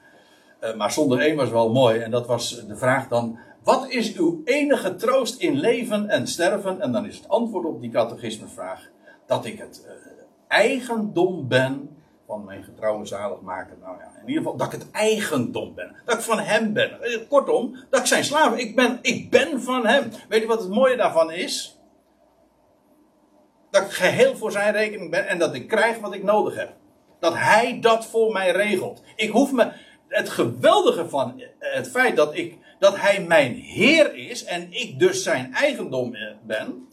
[0.61, 1.99] Uh, maar zondag 1 was wel mooi.
[1.99, 6.81] En dat was de vraag dan: wat is uw enige troost in leven en sterven?
[6.81, 8.89] En dan is het antwoord op die catechismusvraag
[9.25, 9.91] dat ik het uh,
[10.47, 11.96] eigendom ben
[12.27, 13.77] van mijn getrouwe zaligmaker.
[13.81, 15.95] Nou ja, in ieder geval dat ik het eigendom ben.
[16.05, 17.01] Dat ik van hem ben.
[17.01, 18.57] Eh, kortom, dat ik zijn slaaf.
[18.57, 20.11] Ik ben, ik ben van hem.
[20.29, 21.79] Weet je wat het mooie daarvan is?
[23.69, 26.73] Dat ik geheel voor zijn rekening ben en dat ik krijg wat ik nodig heb.
[27.19, 29.03] Dat hij dat voor mij regelt.
[29.15, 29.71] Ik hoef me.
[30.07, 35.23] Het geweldige van het feit dat, ik, dat hij mijn Heer is en ik dus
[35.23, 36.87] zijn eigendom ben.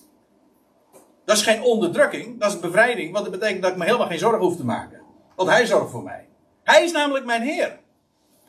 [1.25, 4.19] Dat is geen onderdrukking, dat is bevrijding, want dat betekent dat ik me helemaal geen
[4.19, 5.04] zorgen hoef te maken.
[5.37, 6.29] Want hij zorgt voor mij.
[6.63, 7.79] Hij is namelijk mijn Heer.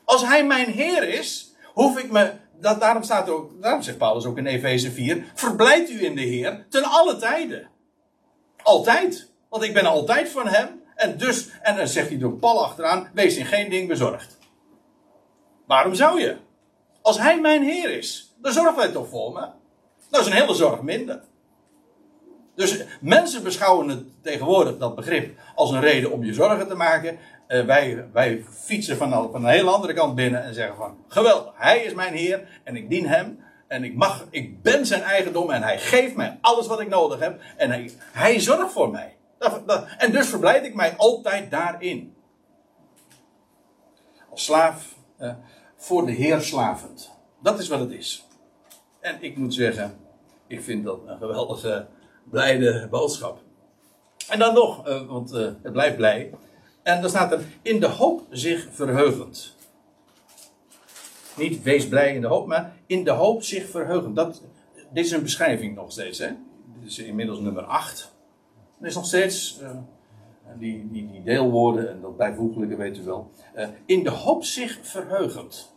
[0.04, 2.32] Als hij mijn Heer is, hoef ik me.
[2.60, 6.14] Dat, daarom, staat er ook, daarom zegt Paulus ook in Efeze 4: Verblijd u in
[6.14, 7.68] de Heer ten alle tijden.
[8.62, 9.30] Altijd.
[9.48, 10.82] Want ik ben altijd van hem.
[10.94, 14.38] En dus, en dan zegt hij door Paul achteraan: Wees in geen ding bezorgd.
[15.66, 16.36] Waarom zou je?
[17.02, 19.48] Als hij mijn Heer is, dan zorgt hij toch voor me?
[20.10, 21.22] Dat is een hele zorg minder.
[22.56, 27.18] Dus mensen beschouwen het tegenwoordig, dat begrip, als een reden om je zorgen te maken.
[27.48, 31.52] Uh, wij, wij fietsen van, van een hele andere kant binnen en zeggen van, geweldig,
[31.56, 33.44] hij is mijn Heer en ik dien hem.
[33.66, 37.20] En ik, mag, ik ben zijn eigendom en hij geeft mij alles wat ik nodig
[37.20, 37.40] heb.
[37.56, 39.16] En hij, hij zorgt voor mij.
[39.38, 42.16] Dat, en dus verblijd ik mij altijd daarin.
[44.30, 45.32] Als slaaf, uh,
[45.76, 47.10] voor de Heer slavend.
[47.42, 48.26] Dat is wat het is.
[49.00, 49.98] En ik moet zeggen,
[50.46, 51.86] ik vind dat een geweldige
[52.30, 53.38] blijde boodschap.
[54.28, 56.30] En dan nog, uh, want uh, het blijft blij.
[56.82, 59.54] En dan staat er in de hoop zich verheugend.
[61.36, 64.16] Niet wees blij in de hoop, maar in de hoop zich verheugend.
[64.16, 64.42] Dat,
[64.92, 66.18] dit is een beschrijving nog steeds.
[66.18, 66.28] Hè?
[66.78, 68.14] Dit is inmiddels nummer 8.
[68.80, 69.70] Er is nog steeds uh,
[70.58, 73.30] die, die, die, deelwoorden en dat bijvoeglijke weet u wel.
[73.86, 75.75] in de hoop zich verheugend.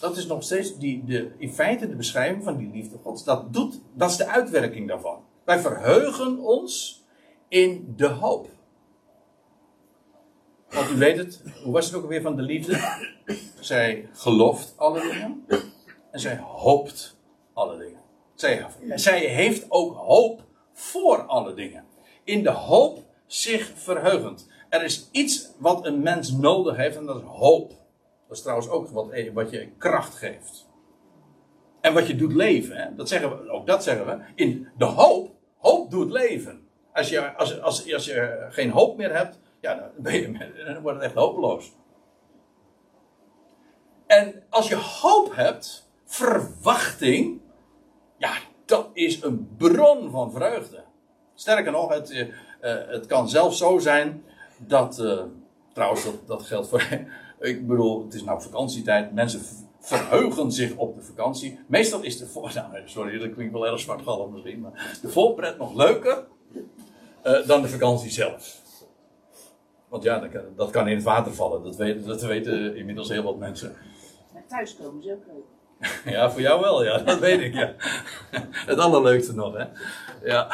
[0.00, 3.24] Dat is nog steeds die, de, in feite de beschrijving van die liefde gods.
[3.24, 5.24] Dat, doet, dat is de uitwerking daarvan.
[5.44, 7.04] Wij verheugen ons
[7.48, 8.48] in de hoop.
[10.70, 12.98] Want u weet het, hoe was het ook alweer van de liefde?
[13.60, 15.44] Zij gelooft alle dingen.
[16.10, 17.16] En zij hoopt
[17.52, 18.00] alle dingen.
[18.34, 21.84] Zij, zij heeft ook hoop voor alle dingen.
[22.24, 24.48] In de hoop zich verheugend.
[24.68, 27.72] Er is iets wat een mens nodig heeft en dat is hoop.
[28.30, 30.68] Dat is trouwens ook wat, eh, wat je kracht geeft.
[31.80, 32.76] En wat je doet leven.
[32.76, 32.94] Hè?
[32.94, 34.18] Dat zeggen we, ook dat zeggen we.
[34.34, 36.68] In de hoop, hoop doet leven.
[36.92, 40.82] Als je, als, als, als je geen hoop meer hebt, ja, dan, ben je, dan
[40.82, 41.72] wordt het echt hopeloos.
[44.06, 47.40] En als je hoop hebt, verwachting,
[48.18, 48.32] ja,
[48.64, 50.82] dat is een bron van vreugde.
[51.34, 52.28] Sterker nog, het, uh,
[52.86, 54.24] het kan zelfs zo zijn
[54.56, 55.04] dat,
[55.72, 56.88] trouwens, dat, dat geldt voor
[57.40, 59.12] ik bedoel, het is nou vakantietijd.
[59.12, 59.40] Mensen
[59.80, 61.58] verheugen zich op de vakantie.
[61.66, 65.58] Meestal is de voor, nou, sorry, dat klinkt wel erg zwartgallig misschien, maar de voorpret
[65.58, 66.26] nog leuker
[67.26, 68.58] uh, dan de vakantie zelf.
[69.88, 71.62] Want ja, dat kan, dat kan in het water vallen.
[71.62, 73.76] Dat weten, dat weten inmiddels heel wat mensen.
[74.32, 75.44] Maar thuiskomen is ook leuk.
[76.14, 77.74] Ja, voor jou wel, ja, dat weet ik, ja.
[78.70, 79.64] Het allerleukste nog, hè.
[80.22, 80.48] Ja.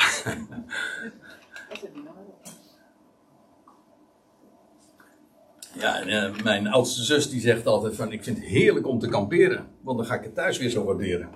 [5.78, 8.98] Ja, en, uh, mijn oudste zus die zegt altijd van ik vind het heerlijk om
[8.98, 9.66] te kamperen.
[9.80, 11.28] Want dan ga ik het thuis weer zo waarderen.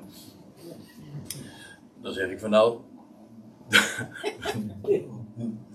[2.02, 2.78] Dan zeg ik van nou,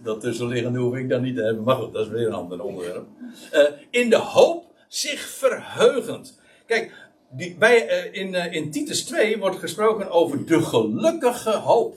[0.04, 1.64] dat tussenliggende hoef ik dan niet te hebben.
[1.64, 3.06] Maar goed, dat is weer een ander onderwerp.
[3.54, 6.40] Uh, in de hoop zich verheugend.
[6.66, 6.92] Kijk,
[7.30, 11.96] die, bij, uh, in, in Titus 2 wordt gesproken over de gelukkige hoop.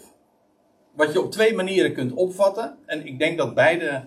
[0.94, 2.76] Wat je op twee manieren kunt opvatten.
[2.86, 4.04] En ik denk dat beide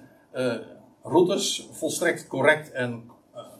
[1.03, 3.11] routes volstrekt correct, en,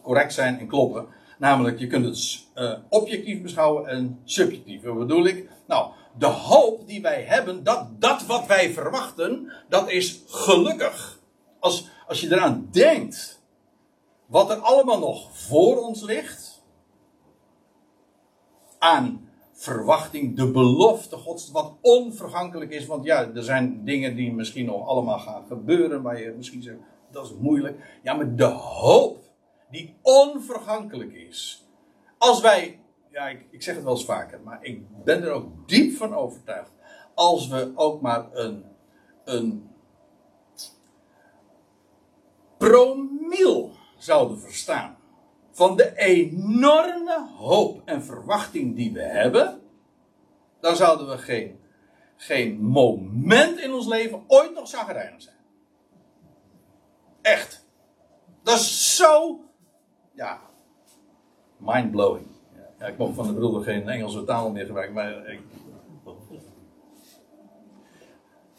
[0.02, 1.06] correct zijn en kloppen.
[1.38, 2.48] Namelijk, je kunt het
[2.90, 4.84] objectief beschouwen en subjectief.
[4.84, 5.50] Wat bedoel ik?
[5.68, 11.20] Nou, de hoop die wij hebben, dat, dat wat wij verwachten, dat is gelukkig.
[11.60, 13.42] Als, als je eraan denkt,
[14.26, 16.64] wat er allemaal nog voor ons ligt,
[18.80, 22.86] aan verwachting, de belofte Gods, wat onvergankelijk is.
[22.86, 26.78] Want ja, er zijn dingen die misschien nog allemaal gaan gebeuren, waar je misschien zegt,
[27.12, 28.00] dat is moeilijk.
[28.04, 29.24] Ja, maar de hoop,
[29.70, 31.66] die onvergankelijk is.
[32.18, 35.68] Als wij ja, ik, ik, zeg het wel eens vaker, maar ik ben er ook
[35.68, 36.72] diep van overtuigd.
[37.14, 38.66] Als we ook maar een,
[39.24, 39.70] een
[42.58, 44.98] promiel zouden verstaan
[45.52, 49.62] van de enorme hoop en verwachting die we hebben,
[50.60, 51.60] dan zouden we geen,
[52.16, 55.36] geen moment in ons leven ooit nog zagrijnig zijn.
[57.22, 57.66] Echt.
[58.44, 59.40] Dat is zo,
[60.14, 60.42] ja,
[61.58, 62.26] mind-blowing.
[62.80, 65.40] Ik mocht van de broeder geen Engelse taal meer gebruiken, maar ik...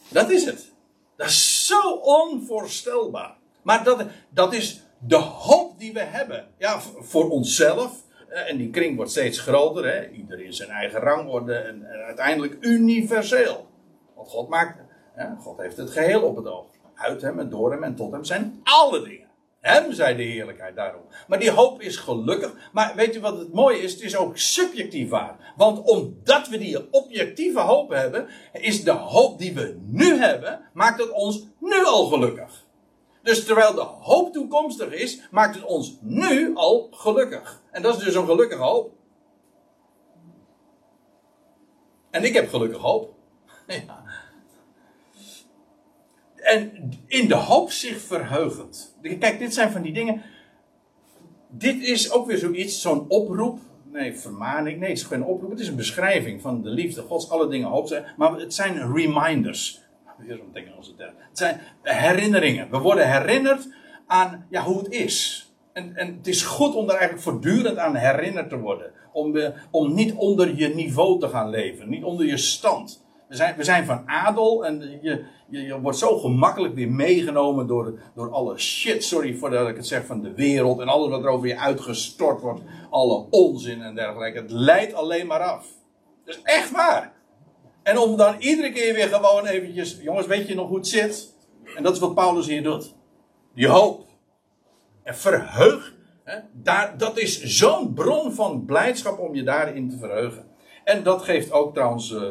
[0.08, 0.72] Dat is het.
[1.16, 3.36] Dat is zo onvoorstelbaar.
[3.62, 6.48] Maar dat, dat is de hoop die we hebben.
[6.58, 8.04] Ja, voor onszelf.
[8.28, 9.86] Eh, en die kring wordt steeds groter.
[9.86, 10.08] Hè?
[10.08, 11.54] Ieder zijn eigen rangorde.
[11.54, 13.66] En, en uiteindelijk universeel.
[14.14, 14.78] Want God maakt.
[15.38, 16.66] God heeft het geheel op het oog.
[17.02, 19.28] Uit hem en door hem en tot hem zijn alle dingen.
[19.60, 21.02] Hem zij de heerlijkheid daarom.
[21.28, 22.70] Maar die hoop is gelukkig.
[22.72, 23.92] Maar weet u wat het mooie is?
[23.92, 25.52] Het is ook subjectief waar.
[25.56, 31.00] Want omdat we die objectieve hoop hebben, is de hoop die we nu hebben, maakt
[31.00, 32.66] het ons nu al gelukkig.
[33.22, 37.62] Dus terwijl de hoop toekomstig is, maakt het ons nu al gelukkig.
[37.70, 38.92] En dat is dus een gelukkige hoop.
[42.10, 43.14] En ik heb gelukkig hoop.
[43.86, 44.02] Ja
[46.42, 48.96] en in de hoop zich verheugend.
[49.18, 50.22] Kijk, dit zijn van die dingen.
[51.48, 53.58] Dit is ook weer zoiets, zo'n oproep.
[53.92, 54.80] Nee, vermaning.
[54.80, 55.50] Nee, het is geen oproep.
[55.50, 57.30] Het is een beschrijving van de liefde Gods.
[57.30, 58.04] Alle dingen hoop zijn.
[58.16, 59.80] Maar het zijn reminders.
[60.18, 61.14] Weer zo'n term.
[61.18, 62.70] Het zijn herinneringen.
[62.70, 63.68] We worden herinnerd
[64.06, 65.46] aan ja, hoe het is.
[65.72, 68.92] En, en het is goed om er eigenlijk voortdurend aan herinnerd te worden.
[69.12, 69.36] Om,
[69.70, 71.88] om niet onder je niveau te gaan leven.
[71.88, 73.01] Niet onder je stand.
[73.32, 77.98] We zijn, we zijn van adel en je, je, wordt zo gemakkelijk weer meegenomen door,
[78.14, 81.22] door alle shit, sorry voor dat ik het zeg, van de wereld en alles wat
[81.22, 82.60] er over je uitgestort wordt.
[82.90, 84.38] Alle onzin en dergelijke.
[84.38, 85.66] Het leidt alleen maar af.
[86.24, 87.12] Dat is echt waar.
[87.82, 91.34] En om dan iedere keer weer gewoon eventjes, jongens, weet je nog hoe het zit?
[91.76, 92.94] En dat is wat Paulus hier doet.
[93.54, 94.06] Die hoop.
[95.02, 95.94] En verheug.
[96.24, 100.44] Hè, daar, dat is zo'n bron van blijdschap om je daarin te verheugen.
[100.84, 102.10] En dat geeft ook trouwens.
[102.10, 102.28] Uh,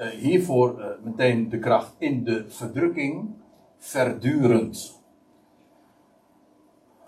[0.00, 3.28] uh, hiervoor uh, meteen de kracht in de verdrukking
[3.78, 5.00] verdurend.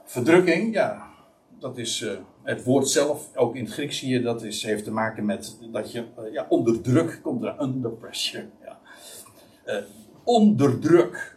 [0.04, 1.10] Verdrukking, ja,
[1.58, 4.84] dat is uh, het woord zelf, ook in het Grieks zie je, dat is, heeft
[4.84, 8.48] te maken met dat je ja, onder druk komt, er, under pressure.
[8.64, 8.78] Ja.
[10.24, 11.36] onder druk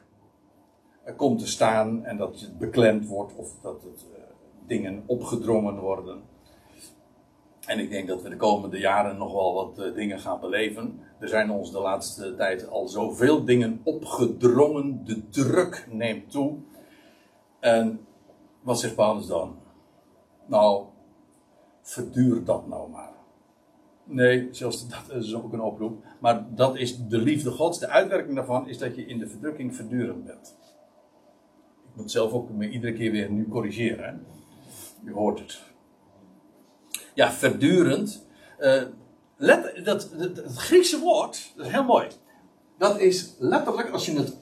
[1.15, 4.05] komt te staan en dat het beklemd wordt of dat het
[4.67, 6.21] dingen opgedrongen worden.
[7.65, 10.99] En ik denk dat we de komende jaren nog wel wat uh, dingen gaan beleven.
[11.19, 15.05] Er zijn ons de laatste tijd al zoveel dingen opgedrongen.
[15.05, 16.57] De druk neemt toe.
[17.59, 17.99] En
[18.61, 19.55] wat zegt Paulus dan?
[20.45, 20.85] Nou,
[21.81, 23.13] verduur dat nou maar.
[24.03, 26.03] Nee, zelfs dat is ook een oproep.
[26.19, 27.79] Maar dat is de liefde Gods.
[27.79, 30.55] De uitwerking daarvan is dat je in de verdrukking verdurend bent.
[31.89, 34.05] Ik moet zelf ook me iedere keer weer nu corrigeren.
[34.05, 34.13] Hè?
[35.09, 35.74] U hoort het
[37.15, 38.25] ja, verdurend.
[38.59, 38.81] Uh,
[39.37, 42.07] let, dat, het Griekse woord, dat is heel mooi.
[42.77, 44.37] Dat is letterlijk, als je het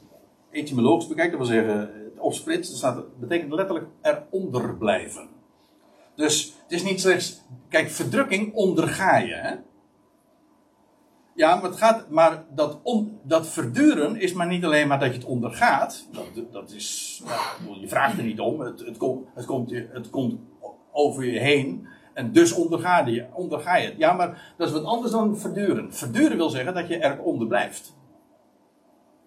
[0.52, 2.86] etymologisch bekijkt, dat wil zeggen, opsplitst,
[3.20, 5.28] betekent letterlijk eronder blijven.
[6.16, 9.56] Dus het is niet slechts, kijk, verdrukking onderga je, hè.
[11.36, 12.80] Ja, maar, het gaat, maar dat,
[13.24, 16.08] dat verduren is maar niet alleen maar dat je het ondergaat.
[16.12, 17.22] Dat, dat is,
[17.66, 18.60] nou, je vraagt er niet om.
[18.60, 18.88] Het, het,
[19.34, 20.40] het, komt, het komt
[20.92, 21.88] over je heen.
[22.14, 23.98] En dus onderga je, onderga je het.
[23.98, 25.94] Ja, maar dat is wat anders dan verduren.
[25.94, 27.96] Verduren wil zeggen dat je eronder blijft.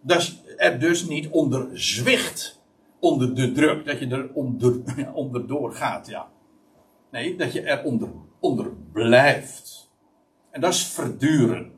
[0.01, 2.64] Dat je er dus niet onder zwicht.
[2.99, 3.84] Onder de druk.
[3.84, 4.74] Dat je er onder,
[5.14, 6.28] onderdoor gaat, ja.
[7.11, 8.09] Nee, dat je er onder,
[8.41, 9.91] onder blijft.
[10.51, 11.74] En dat is verduren.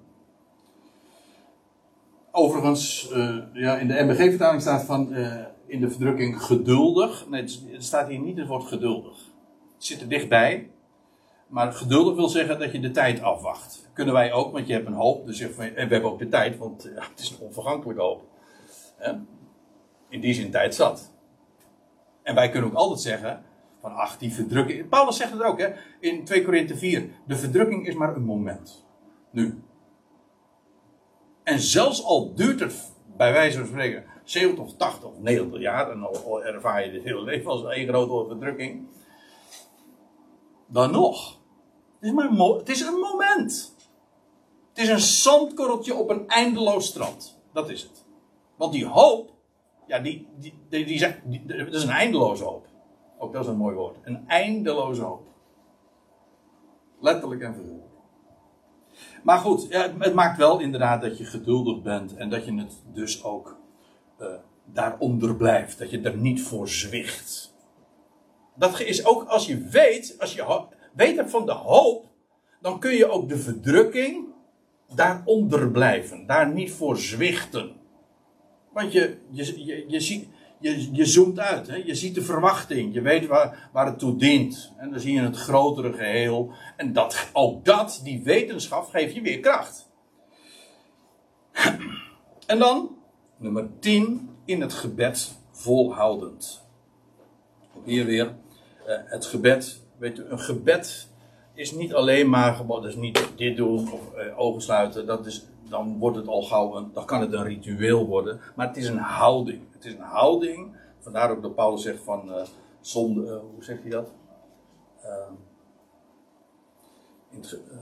[2.31, 7.27] overigens, eh, ja, in de MBG-vertaling staat van eh, in de verdrukking geduldig.
[7.29, 9.17] Nee, het staat hier niet het woord geduldig.
[9.75, 10.71] Het zit er dichtbij.
[11.49, 13.89] Maar geduldig wil zeggen dat je de tijd afwacht.
[13.93, 15.27] Kunnen wij ook, want je hebt een hoop.
[15.27, 18.23] Dus en we hebben ook de tijd, want ja, het is een onvergankelijke hoop.
[20.09, 21.13] In die zin tijd zat.
[22.23, 23.43] En wij kunnen ook altijd zeggen:
[23.81, 24.89] van ach, die verdrukking.
[24.89, 25.69] Paulus zegt het ook hè,
[26.01, 27.09] in 2 Korinthe 4.
[27.27, 28.87] De verdrukking is maar een moment.
[29.31, 29.63] Nu.
[31.43, 35.91] En zelfs al duurt het bij wijze van spreken 70 of 80 of 90 jaar.
[35.91, 38.87] En al ervaar je dit hele leven als één grote verdrukking.
[40.69, 41.39] Dan nog.
[42.01, 43.75] Het is, een het is een moment.
[44.69, 47.41] Het is een zandkorreltje op een eindeloos strand.
[47.53, 48.05] Dat is het.
[48.57, 49.33] Want die hoop,
[49.87, 52.67] ja, die, die, die, dat is een eindeloze hoop.
[53.19, 53.97] Ook dat is een mooi woord.
[54.03, 55.27] Een eindeloze hoop.
[57.01, 57.87] Letterlijk en figuurlijk.
[59.23, 62.55] Maar goed, ja, het, het maakt wel inderdaad dat je geduldig bent en dat je
[62.55, 63.57] het dus ook
[64.19, 64.27] eh,
[64.65, 65.79] daaronder blijft.
[65.79, 67.55] Dat je er niet voor zwicht.
[68.59, 72.07] Dat is ook als je weet, als je weet hebt van de hoop,
[72.61, 74.27] dan kun je ook de verdrukking
[74.95, 76.27] daaronder blijven.
[76.27, 77.73] Daar niet voor zwichten.
[78.73, 80.29] Want je, je, je, je, ziet,
[80.61, 81.67] je, je zoomt uit.
[81.67, 81.77] Hè?
[81.77, 82.95] Je ziet de verwachting.
[82.95, 84.73] Je weet waar, waar het toe dient.
[84.77, 86.53] En dan zie je het grotere geheel.
[86.77, 89.91] En dat, ook dat, die wetenschap, geeft je weer kracht.
[92.47, 92.97] En dan,
[93.37, 96.67] nummer 10, in het gebed volhoudend.
[97.85, 98.37] Hier weer,
[98.89, 99.83] het gebed.
[99.97, 101.09] Weet u, een gebed
[101.55, 105.07] is niet alleen maar gewoon, dus niet dit doen of eh, ogen sluiten.
[105.07, 108.41] Dat is, dan wordt het al gauw, een, dan kan het een ritueel worden.
[108.57, 109.63] Maar het is een houding.
[109.73, 110.77] Het is een houding.
[110.99, 112.43] Vandaar ook dat Paulus zegt van eh
[112.81, 114.13] zonde, eh, hoe zegt hij dat?
[115.03, 115.33] Ehm,
[117.31, 117.79] in eh,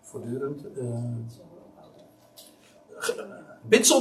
[0.00, 0.66] voortdurend.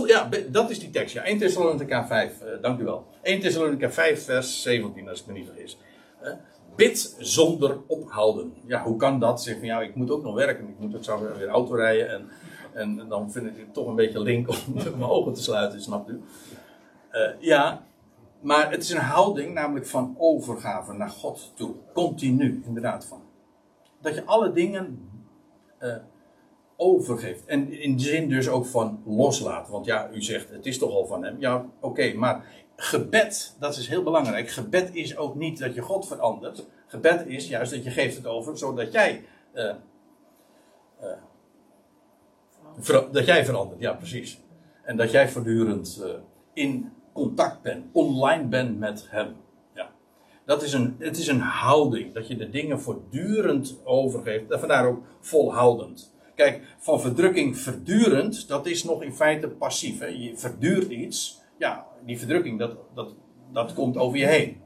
[0.06, 1.14] Ja, dat is die tekst.
[1.14, 3.06] Ja, 1 Thessalonica 5, eh, dank u wel.
[3.22, 5.78] 1 Thessalonica 5, vers 17, als ik me niet vergis.
[6.22, 6.32] Eh,
[6.76, 8.54] bid zonder ophouden.
[8.66, 9.44] Ja, hoe kan dat?
[9.44, 10.68] Zeg van ja, ik moet ook nog werken.
[10.68, 12.10] Ik moet ook zo weer auto rijden.
[12.10, 12.30] En,
[12.74, 14.56] en dan vind ik het toch een beetje link om
[14.98, 16.22] mijn ogen te sluiten, snapt u?
[17.10, 17.86] Eh, ja,
[18.42, 21.76] maar het is een houding namelijk van overgave naar God toe.
[21.94, 23.22] Continu, inderdaad van.
[24.02, 25.10] Dat je alle dingen
[26.78, 27.46] overgeeft.
[27.46, 29.72] En in de zin dus ook van loslaten.
[29.72, 31.36] Want ja, u zegt het is toch al van hem.
[31.40, 34.50] Ja, oké, maar gebed, dat is heel belangrijk.
[34.50, 36.66] Gebed is ook niet dat je God verandert.
[36.88, 39.26] Gebed is juist dat je geeft het over zodat jij.
[39.54, 39.70] eh,
[41.00, 41.18] eh,
[43.12, 44.42] dat jij verandert, ja, precies.
[44.84, 46.10] En dat jij voortdurend eh,
[46.54, 49.36] in contact bent, online bent met hem.
[49.74, 49.90] Ja.
[50.46, 54.46] Dat is een, het is een houding, dat je de dingen voortdurend overgeeft.
[54.50, 56.16] Vandaar ook volhoudend.
[56.38, 60.00] Kijk, van verdrukking verdurend, dat is nog in feite passief.
[60.00, 60.06] Hè?
[60.06, 61.42] Je verduurt iets.
[61.58, 63.16] Ja, die verdrukking, dat, dat,
[63.52, 64.62] dat komt over je heen.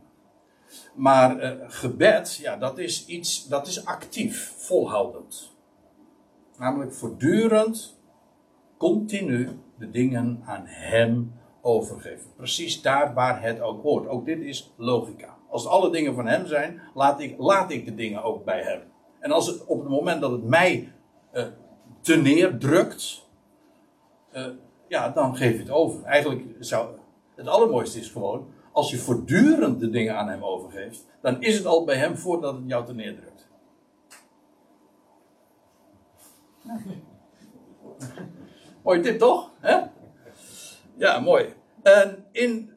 [0.95, 5.55] Maar eh, gebed, ja, dat is iets, dat is actief, volhoudend.
[6.57, 7.99] Namelijk voortdurend,
[8.78, 12.34] continu de dingen aan hem overgeven.
[12.36, 14.07] Precies daar waar het ook hoort.
[14.07, 15.38] Ook dit is logica.
[15.49, 18.82] Als alle dingen van hem zijn, laat ik, laat ik de dingen ook bij hem.
[19.19, 20.93] En als het, op het moment dat het mij
[21.32, 21.45] eh
[22.02, 23.28] te neerdrukt,
[24.32, 24.47] eh,
[24.88, 26.04] ja, dan geef je het over.
[26.04, 26.89] Eigenlijk zou
[27.36, 31.66] het allermooiste is gewoon, als je voortdurend de dingen aan hem overgeeft, dan is het
[31.66, 33.47] al bij hem voordat het jou te neerdrukt.
[38.84, 39.52] Mooi tip toch?
[39.60, 39.80] Hè?
[40.97, 41.54] Ja, mooi.
[41.82, 42.72] En in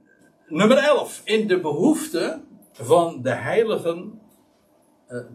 [0.49, 2.41] nummer 11, in de behoefte
[2.73, 4.21] van de heiligen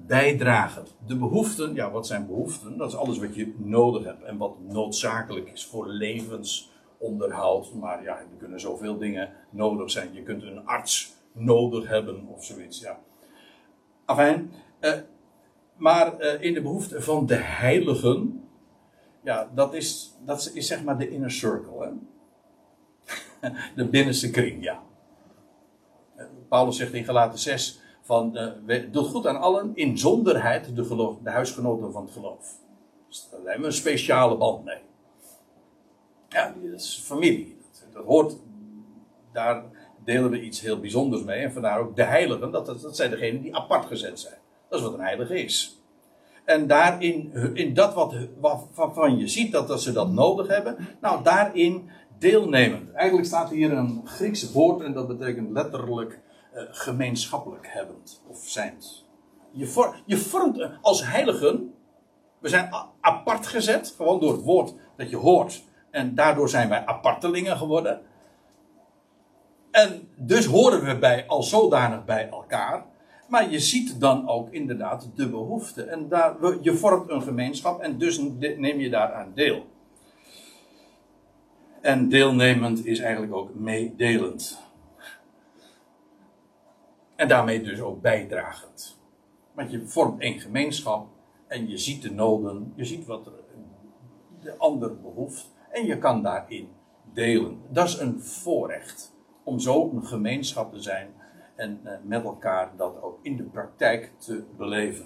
[0.07, 0.85] bijdragen.
[1.05, 2.77] De behoeften, ja, wat zijn behoeften?
[2.77, 7.73] Dat is alles wat je nodig hebt en wat noodzakelijk is voor levensonderhoud.
[7.73, 10.13] Maar ja, er kunnen zoveel dingen nodig zijn.
[10.13, 12.99] Je kunt een arts nodig hebben of zoiets, ja.
[14.05, 14.93] Afijn, eh,
[15.77, 18.43] maar eh, in de behoefte van de heiligen,
[19.23, 21.91] ja, dat is, dat is zeg maar de inner circle, hè.
[23.75, 24.83] De binnenste kring, ja.
[26.15, 30.83] Eh, Paulus zegt in Galaten 6 van, eh, we- doet goed aan allen, inzonderheid de,
[30.85, 32.55] geloof, de huisgenoten van het geloof.
[33.07, 34.77] Dus daar hebben we een speciale band mee.
[36.29, 37.57] Ja, dat is familie.
[37.93, 38.35] Dat, hoort,
[39.33, 39.63] daar
[40.03, 41.43] delen we iets heel bijzonders mee.
[41.43, 44.37] En vandaar ook de heiligen, dat, dat, zijn degenen die apart gezet zijn.
[44.69, 45.81] Dat is wat een heilige is.
[46.45, 48.15] En daarin, in dat wat,
[48.73, 52.91] waarvan je ziet dat, dat ze dat nodig hebben, nou daarin deelnemend.
[52.91, 56.19] Eigenlijk staat hier een Griekse woord en dat betekent letterlijk
[56.53, 59.05] eh, gemeenschappelijk hebbend of zijnd.
[59.51, 61.73] Je, vor- je vormt als heiligen,
[62.39, 62.69] we zijn
[63.01, 68.01] apart gezet, gewoon door het woord dat je hoort, En daardoor zijn wij apartelingen geworden.
[69.71, 72.85] En dus horen we bij, als zodanig bij elkaar.
[73.27, 75.83] Maar je ziet dan ook inderdaad de behoefte.
[75.83, 79.65] En daar, je vormt een gemeenschap en dus neem je daaraan deel.
[81.81, 84.68] En deelnemend is eigenlijk ook meedelend.
[87.19, 88.99] En daarmee dus ook bijdragend.
[89.53, 91.07] Want je vormt één gemeenschap
[91.47, 93.31] en je ziet de noden, je ziet wat
[94.41, 96.69] de ander behoeft en je kan daarin
[97.13, 97.61] delen.
[97.69, 101.13] Dat is een voorrecht om zo een gemeenschap te zijn
[101.55, 105.05] en eh, met elkaar dat ook in de praktijk te beleven.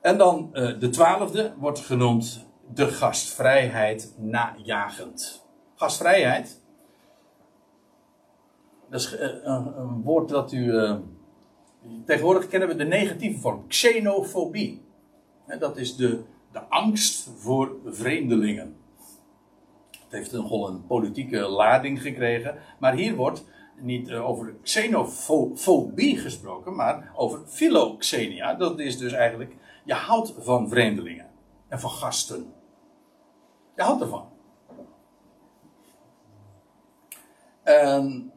[0.00, 5.46] En dan uh, de twaalfde wordt genoemd de gastvrijheid najagend.
[5.74, 6.63] Gastvrijheid,
[8.94, 10.72] dat is uh, een, een, woord dat u.
[12.06, 14.82] tegenwoordig kennen we de negatieve vorm, xenofobie.
[15.58, 16.22] dat is de,
[16.52, 18.76] de angst voor vreemdelingen.
[19.90, 23.44] Het heeft nogal een politieke lading gekregen, maar hier wordt
[23.80, 28.54] niet uh, over xenofobie gesproken, maar over philoxenia.
[28.54, 31.30] Dat is dus eigenlijk, je houdt van vreemdelingen
[31.68, 32.52] en van gasten.
[33.76, 34.28] Je houdt ervan.
[37.62, 38.32] En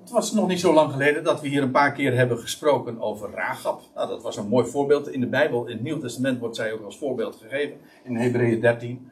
[0.00, 3.00] het was nog niet zo lang geleden dat we hier een paar keer hebben gesproken
[3.00, 3.82] over Rahab.
[3.94, 5.08] Nou, dat was een mooi voorbeeld.
[5.08, 7.76] In de Bijbel, in het Nieuw Testament, wordt zij ook als voorbeeld gegeven.
[8.04, 9.10] In Hebreeën 13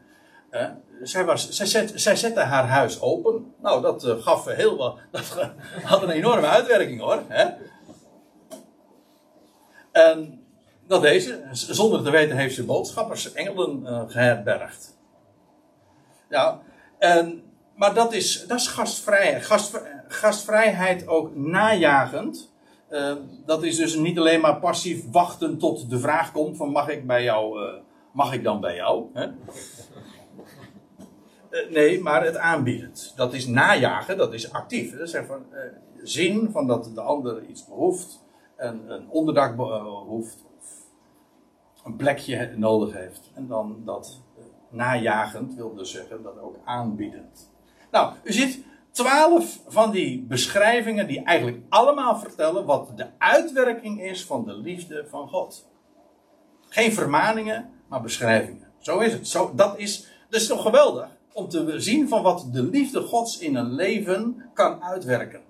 [1.02, 3.54] zij, was, zij, zet, zij zette haar huis open.
[3.62, 4.98] Nou, dat uh, gaf heel wat.
[5.10, 5.36] Dat
[5.82, 7.22] had een enorme uitwerking hoor.
[7.28, 7.48] Hè?
[9.92, 10.44] En
[10.86, 14.96] dat deze, zonder te weten, heeft ze boodschappers, engelen uh, geherbergd.
[16.28, 16.60] Ja,
[16.98, 17.42] en,
[17.76, 19.44] maar dat is, dat is gastvrijheid.
[20.08, 22.52] gastvrijheid ook najagend.
[22.90, 23.14] Uh,
[23.46, 27.06] dat is dus niet alleen maar passief wachten tot de vraag komt: van mag ik
[27.06, 27.58] bij jou,
[28.12, 29.06] mag ik dan bij jou?
[29.12, 29.26] Hè?
[31.54, 33.12] Eh, nee, maar het aanbiedend.
[33.16, 34.92] Dat is najagen, dat is actief.
[34.98, 35.46] Dat is van,
[36.02, 38.24] zien van dat de ander iets behoeft,
[38.56, 40.86] een, een onderdak behoeft, of
[41.84, 43.30] een plekje nodig heeft.
[43.34, 44.20] En dan dat
[44.68, 47.52] najagend wil dus zeggen dat ook aanbiedend.
[47.94, 54.24] Nou, u ziet twaalf van die beschrijvingen die eigenlijk allemaal vertellen wat de uitwerking is
[54.24, 55.68] van de liefde van God.
[56.68, 58.72] Geen vermaningen, maar beschrijvingen.
[58.78, 59.28] Zo is het.
[59.28, 61.08] Zo, dat, is, dat is toch geweldig?
[61.34, 65.40] om te zien van wat de liefde Gods in een leven kan uitwerken.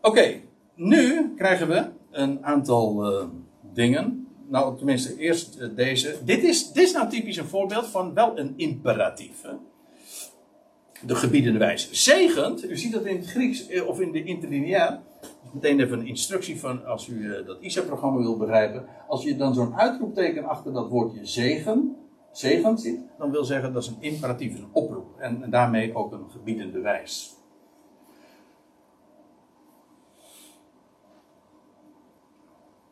[0.00, 0.40] Oké,
[0.74, 3.28] nu krijgen we een aantal uh,
[3.72, 4.23] dingen.
[4.48, 6.16] Nou, tenminste, eerst uh, deze.
[6.24, 9.42] Dit is, dit is nou typisch een voorbeeld van wel een imperatief.
[9.42, 9.52] Hè?
[11.06, 11.94] De gebiedende wijze.
[11.96, 15.00] Zegend, u ziet dat in het Grieks eh, of in de interlineair.
[15.52, 18.86] Meteen even een instructie van als u uh, dat ISA-programma wil begrijpen.
[19.08, 21.96] Als je dan zo'n uitroepteken achter dat woordje zegen
[22.36, 25.18] zegent ziet, dan wil zeggen dat is een imperatief, een oproep.
[25.18, 27.34] En, en daarmee ook een gebiedende wijs.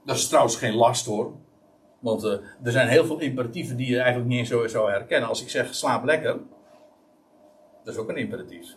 [0.05, 1.33] Dat is trouwens geen last hoor.
[1.99, 2.31] Want uh,
[2.63, 5.29] er zijn heel veel imperatieven die je eigenlijk niet eens zo zou herkennen.
[5.29, 6.39] Als ik zeg slaap lekker,
[7.85, 8.77] dat is ook een imperatief.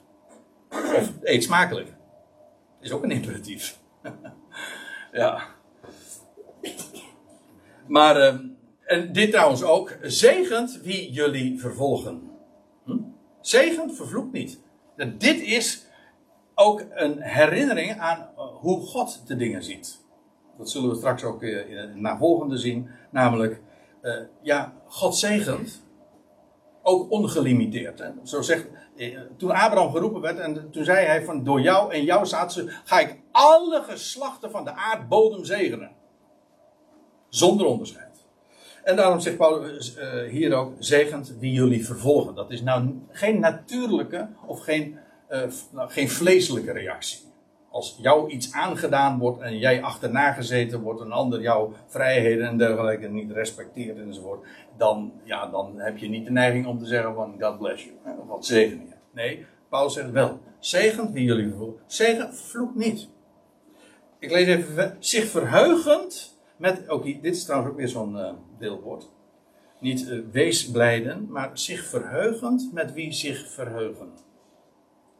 [0.69, 1.93] Of eet smakelijk,
[2.79, 3.79] is ook een imperatief.
[5.11, 5.43] ja.
[7.87, 8.39] Maar uh,
[8.85, 9.97] en dit trouwens ook.
[10.01, 12.29] Zegent wie jullie vervolgen.
[12.85, 12.97] Hm?
[13.41, 14.59] Zegent, vervloekt niet.
[15.17, 15.85] dit is
[16.55, 20.04] ook een herinnering aan eh, hoe God de dingen ziet.
[20.57, 22.89] Dat zullen we straks ook eh, in het navolgende zien.
[23.09, 23.61] Namelijk,
[24.01, 25.83] uh, ja, God zegent.
[26.81, 28.03] Ook ongelimiteerd.
[28.23, 28.67] Zo zegt,
[29.37, 32.99] toen Abraham geroepen werd en toen zei hij van door jou en jouw zaad ga
[32.99, 35.91] ik alle geslachten van de aardbodem zegenen.
[37.29, 38.25] Zonder onderscheid.
[38.83, 39.97] En daarom zegt Paulus
[40.29, 42.35] hier ook: zegent wie jullie vervolgen.
[42.35, 44.97] Dat is nou geen natuurlijke of geen,
[45.29, 45.41] uh,
[45.71, 47.19] nou, geen vleeselijke reactie.
[47.75, 52.57] Als jou iets aangedaan wordt en jij achterna gezeten wordt, een ander jouw vrijheden en
[52.57, 54.47] dergelijke niet respecteert enzovoort,
[54.77, 58.17] dan, ja, dan heb je niet de neiging om te zeggen van God bless you.
[58.19, 58.93] Of wat zegen je.
[59.11, 61.81] Nee, Paulus zegt wel: zegent wie jullie vervolgen.
[61.85, 63.09] Zegen, vloek niet.
[64.19, 69.09] Ik lees even zich verheugend met, ook, dit is trouwens ook weer zo'n uh, deelwoord.
[69.79, 74.24] Niet uh, wees blijden, maar zich verheugend met wie zich verheugen.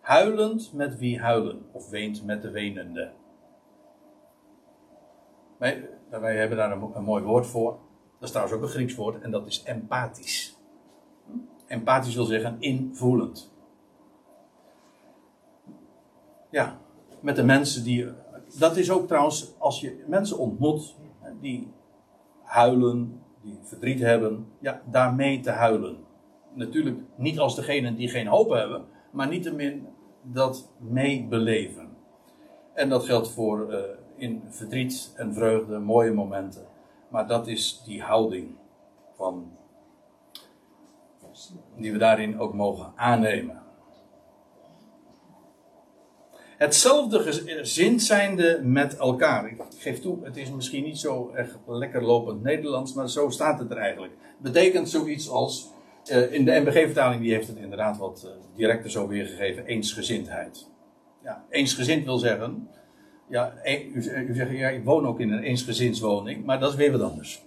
[0.06, 3.12] Huilend met wie huilen, of weent met de wenende.
[5.58, 7.72] Wij, wij hebben daar een, een, mooi woord voor.
[7.72, 10.58] Dat is trouwens ook een Grieks woord, en dat is empathisch.
[11.68, 13.53] Empathisch wil zeggen invoelend.
[16.49, 16.78] Ja,
[17.20, 18.08] met de mensen die.
[18.60, 20.95] Dat is ook trouwens, als je mensen ontmoet
[21.41, 21.72] die
[22.43, 25.97] huilen, die verdriet hebben, ja, daarmee te huilen.
[26.53, 29.93] Natuurlijk niet als degenen die geen hoop hebben, maar niettemin
[30.34, 31.89] dat meebeleven.
[32.73, 33.80] En dat geldt voor uh,
[34.15, 36.65] in verdriet en vreugde, mooie momenten.
[37.09, 38.55] Maar dat is die houding
[39.15, 39.51] van,
[41.78, 43.63] die we daarin ook mogen aannemen.
[46.57, 49.47] Hetzelfde gezind zijnde met elkaar.
[49.47, 53.59] Ik geef toe, het is misschien niet zo echt lekker lopend Nederlands, maar zo staat
[53.59, 54.13] het er eigenlijk.
[54.38, 55.71] Betekent zoiets als,
[56.12, 60.70] uh, in de MBG-vertaling die heeft het inderdaad wat uh, directer zo weergegeven, eensgezindheid.
[61.24, 62.70] Ja, eensgezind wil zeggen,
[63.30, 63.91] ja, u,
[64.28, 67.43] u zegt, ja, ik woon ook in een eensgezinswoning, maar dat is weer wat anders.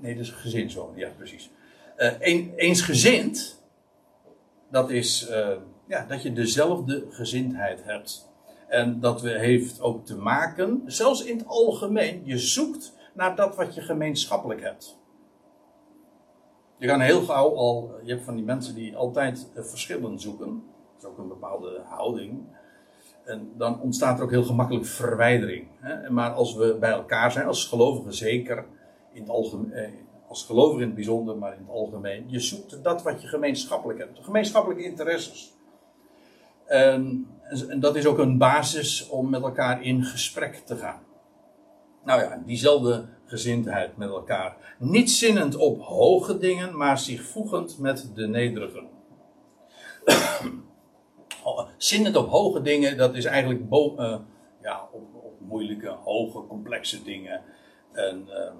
[0.00, 1.50] Nee, dat is gezinswoning, ja precies.
[1.96, 3.62] Uh, een, eensgezind,
[4.70, 5.28] dat is
[5.88, 8.30] ja, dat je dezelfde gezindheid hebt.
[8.68, 13.74] En dat heeft ook te maken, zelfs in het algemeen, je zoekt naar dat wat
[13.74, 14.97] je gemeenschappelijk hebt.
[16.78, 20.62] Je kan heel gauw al, je hebt van die mensen die altijd verschillen zoeken.
[20.92, 22.42] Dat is ook een bepaalde houding.
[23.24, 25.66] En dan ontstaat er ook heel gemakkelijk verwijdering.
[26.08, 28.64] Maar als we bij elkaar zijn, als gelovigen zeker,
[29.12, 29.90] in het algemeen, eh,
[30.28, 33.98] als gelovigen in het bijzonder, maar in het algemeen, je zoekt dat wat je gemeenschappelijk
[33.98, 34.24] hebt.
[34.24, 35.56] Gemeenschappelijke interesses.
[36.66, 37.26] En,
[37.68, 41.00] en, dat is ook een basis om met elkaar in gesprek te gaan.
[42.04, 44.76] Nou ja, diezelfde gezindheid met elkaar.
[44.78, 48.86] Niet zinnend op hoge dingen, maar zich voegend met de nederigen.
[51.76, 54.16] zinnend op hoge dingen, dat is eigenlijk uh,
[54.62, 57.42] ja, op, op, moeilijke, hoge, complexe dingen.
[57.92, 58.50] En uh,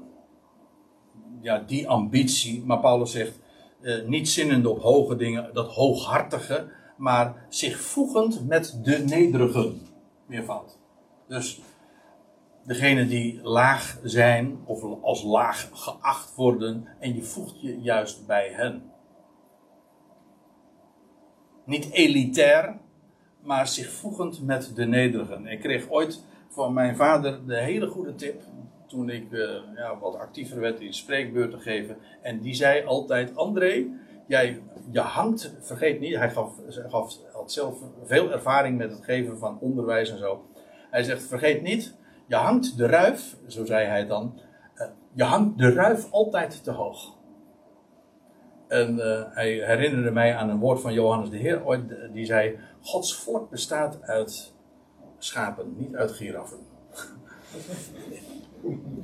[1.40, 3.38] ja, die ambitie, maar Paulus zegt,
[3.80, 9.80] uh, niet zinnend op hoge dingen, dat hooghartige, maar zich voegend met de nederigen.
[10.26, 10.78] Meervoud.
[11.28, 11.60] Dus
[12.68, 18.48] degene die laag zijn of als laag geacht worden en je voegt je juist bij
[18.52, 18.82] hen.
[21.64, 22.78] Niet elitair,
[23.42, 25.46] maar zich voegend met de nederigen.
[25.46, 28.42] Ik kreeg ooit van mijn vader de hele goede tip
[28.86, 31.96] toen ik uh, ja, wat actiever werd in spreekbeurten geven.
[32.22, 33.86] En die zei altijd: André,
[34.26, 34.60] jij
[34.90, 39.58] je hangt, vergeet niet, hij gaf, gaf, had zelf veel ervaring met het geven van
[39.60, 40.46] onderwijs en zo.
[40.90, 41.96] Hij zegt: vergeet niet,
[42.28, 44.40] je hangt de ruif, zo zei hij dan,
[44.74, 47.16] uh, je hangt de ruif altijd te hoog.
[48.68, 52.58] En uh, hij herinnerde mij aan een woord van Johannes de Heer ooit, die zei:
[52.80, 54.54] Gods volk bestaat uit
[55.18, 56.58] schapen, niet uit giraffen.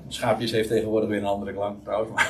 [0.09, 2.23] Schaapjes heeft tegenwoordig weer een andere klank trouwens.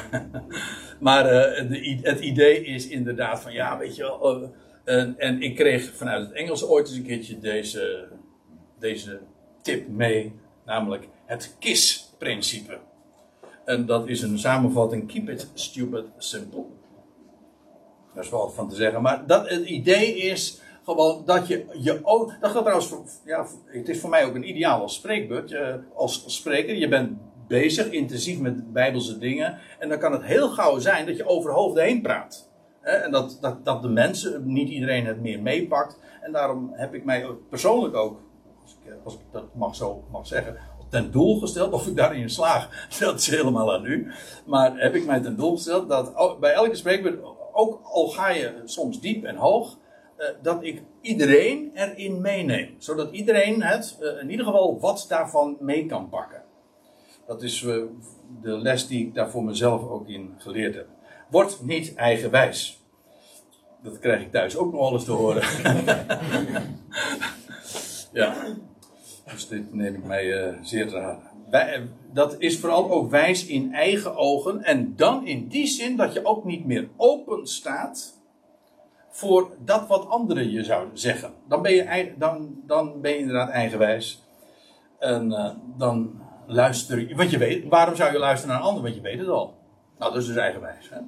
[1.01, 1.25] Maar,
[1.69, 4.53] de, het idee is inderdaad van ja, weet je wel.
[4.85, 8.09] En, en, ik kreeg vanuit het Engels ooit eens een keertje deze,
[8.79, 9.21] deze
[9.63, 10.33] tip mee.
[10.65, 12.79] Namelijk het KISS-principe.
[13.65, 16.65] En dat is een samenvatting: Keep it stupid simple.
[18.15, 19.03] Daar is wel wat van te zeggen.
[19.03, 22.33] Maar dat, het idee is gewoon dat je je ook.
[22.41, 22.95] Dat trouwens.
[23.25, 25.57] Ja, het is voor mij ook een ideaal als spreekbeurt.
[25.95, 26.75] als spreker.
[26.75, 29.59] Je bent bezig, intensief met bijbelse dingen.
[29.79, 32.49] En dan kan het heel gauw zijn dat je over hoofden heen praat.
[32.81, 35.99] En dat, dat, dat de mensen, niet iedereen het meer meepakt.
[36.21, 38.21] En daarom heb ik mij persoonlijk ook,
[39.05, 40.57] als ik, dat mag zo mag zeggen,
[40.95, 41.73] ten doel gesteld.
[41.73, 42.69] Of ik daarin slaag,
[43.01, 44.13] dat is helemaal aan u.
[44.47, 48.63] Maar heb ik mij ten doel gesteld dat bij elke spreekbeurt, ook al ga je
[48.65, 49.79] soms diep en hoog,
[50.17, 52.75] eh, dat ik iedereen erin meeneem.
[52.79, 56.43] Zodat iedereen het, eh, in ieder geval wat daarvan mee kan pakken.
[57.27, 57.83] Dat is uh,
[58.43, 60.87] de les die ik daar voor mezelf ook in geleerd heb.
[61.31, 62.83] Word niet eigenwijs.
[63.83, 65.43] Dat krijg ik thuis ook nog eens te horen.
[68.13, 68.35] ja.
[69.33, 71.23] Dus dit neem ik mij uh, zeer te hard.
[72.13, 74.63] Dat is vooral ook wijs in eigen ogen.
[74.63, 78.23] En dan in die zin dat je ook niet meer open staat
[79.09, 81.33] voor dat wat anderen je zouden zeggen.
[81.49, 84.23] Dan ben je, dan, dan ben je inderdaad eigenwijs.
[84.99, 87.15] En uh, dan luister je.
[87.15, 88.83] Want je weet, waarom zou je luisteren naar een ander?
[88.83, 89.55] Want je weet het al.
[89.99, 90.91] Nou, dat is dus eigenwijs.
[90.91, 90.99] Hè?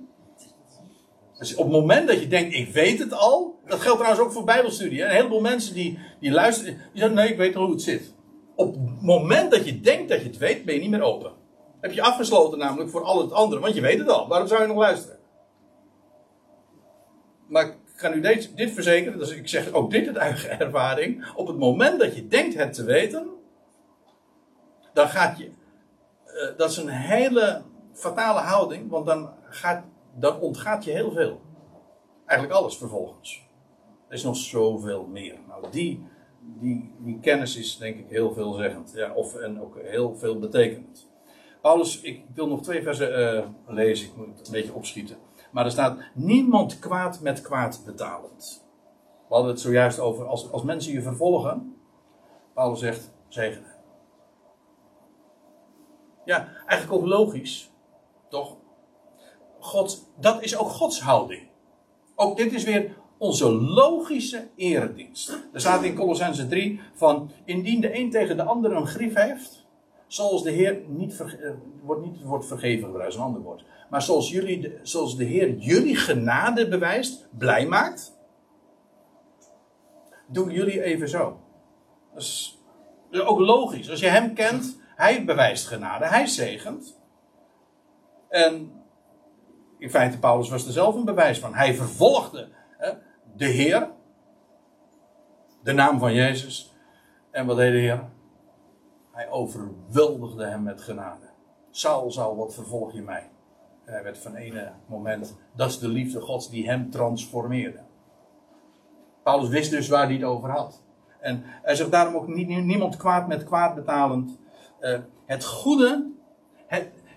[1.39, 3.61] Dus op het moment dat je denkt, ik weet het al.
[3.67, 5.03] Dat geldt trouwens ook voor Bijbelstudie.
[5.03, 8.15] Een heleboel mensen die, die luisteren, die zeggen: nee, ik weet hoe het zit.
[8.55, 11.33] Op het moment dat je denkt dat je het weet, ben je niet meer open.
[11.81, 14.29] Heb je afgesloten namelijk voor al het andere, want je weet het al.
[14.29, 15.19] Waarom zou je nog luisteren?
[17.47, 21.27] Maar ik ga nu dit, dit verzekeren, dus ik zeg ook dit uit eigen ervaring.
[21.35, 23.29] Op het moment dat je denkt het te weten,
[24.93, 25.45] dan gaat je.
[25.45, 27.63] Uh, dat is een hele
[27.93, 29.85] fatale houding, want dan, gaat,
[30.19, 31.41] dan ontgaat je heel veel.
[32.27, 33.49] Eigenlijk alles vervolgens.
[34.09, 35.39] Er is nog zoveel meer.
[35.49, 36.07] Nou, die,
[36.41, 38.93] die, die kennis is denk ik heel veelzeggend.
[38.95, 41.09] Ja, of, en ook heel veel betekenend.
[41.61, 43.37] Paulus, ik wil nog twee versen
[43.67, 45.17] uh, lezen, ik moet een beetje opschieten.
[45.51, 48.67] Maar er staat, niemand kwaad met kwaad betalend.
[49.29, 51.77] We hadden het zojuist over, als, als mensen je vervolgen,
[52.55, 53.75] Paulus zegt, zegenen.
[56.25, 57.71] Ja, eigenlijk ook logisch,
[58.29, 58.57] toch?
[59.67, 61.43] God, dat is ook Gods houding.
[62.15, 65.29] Ook dit is weer onze logische eredienst.
[65.53, 69.67] Er staat in Colossense 3 van, indien de een tegen de ander een grief heeft,
[70.07, 71.51] zoals de Heer niet, eh,
[71.83, 73.65] wordt niet wordt vergeven gebruikt, een ander woord.
[73.91, 78.17] Maar zoals, jullie, zoals de Heer jullie genade bewijst, blij maakt,
[80.27, 81.41] doen jullie even zo.
[82.13, 82.59] Dat is
[83.11, 83.91] ook logisch.
[83.91, 87.01] Als je hem kent, hij bewijst genade, hij zegent.
[88.29, 88.76] En
[89.79, 91.55] in feite, Paulus was er zelf een bewijs van.
[91.55, 92.49] Hij vervolgde
[92.79, 92.91] hè,
[93.37, 93.91] de Heer,
[95.63, 96.75] de naam van Jezus.
[97.31, 98.05] En wat deed de Heer?
[99.13, 101.27] Hij overweldigde hem met genade.
[101.71, 103.31] Saul, Saul, wat vervolg je mij?
[103.85, 107.81] En hij werd van ene moment, dat is de liefde Gods die hem transformeerde.
[109.23, 110.83] Paulus wist dus waar hij het over had.
[111.21, 114.39] En hij zegt daarom ook niemand kwaad met kwaad betalend.
[114.81, 116.11] Uh, het goede,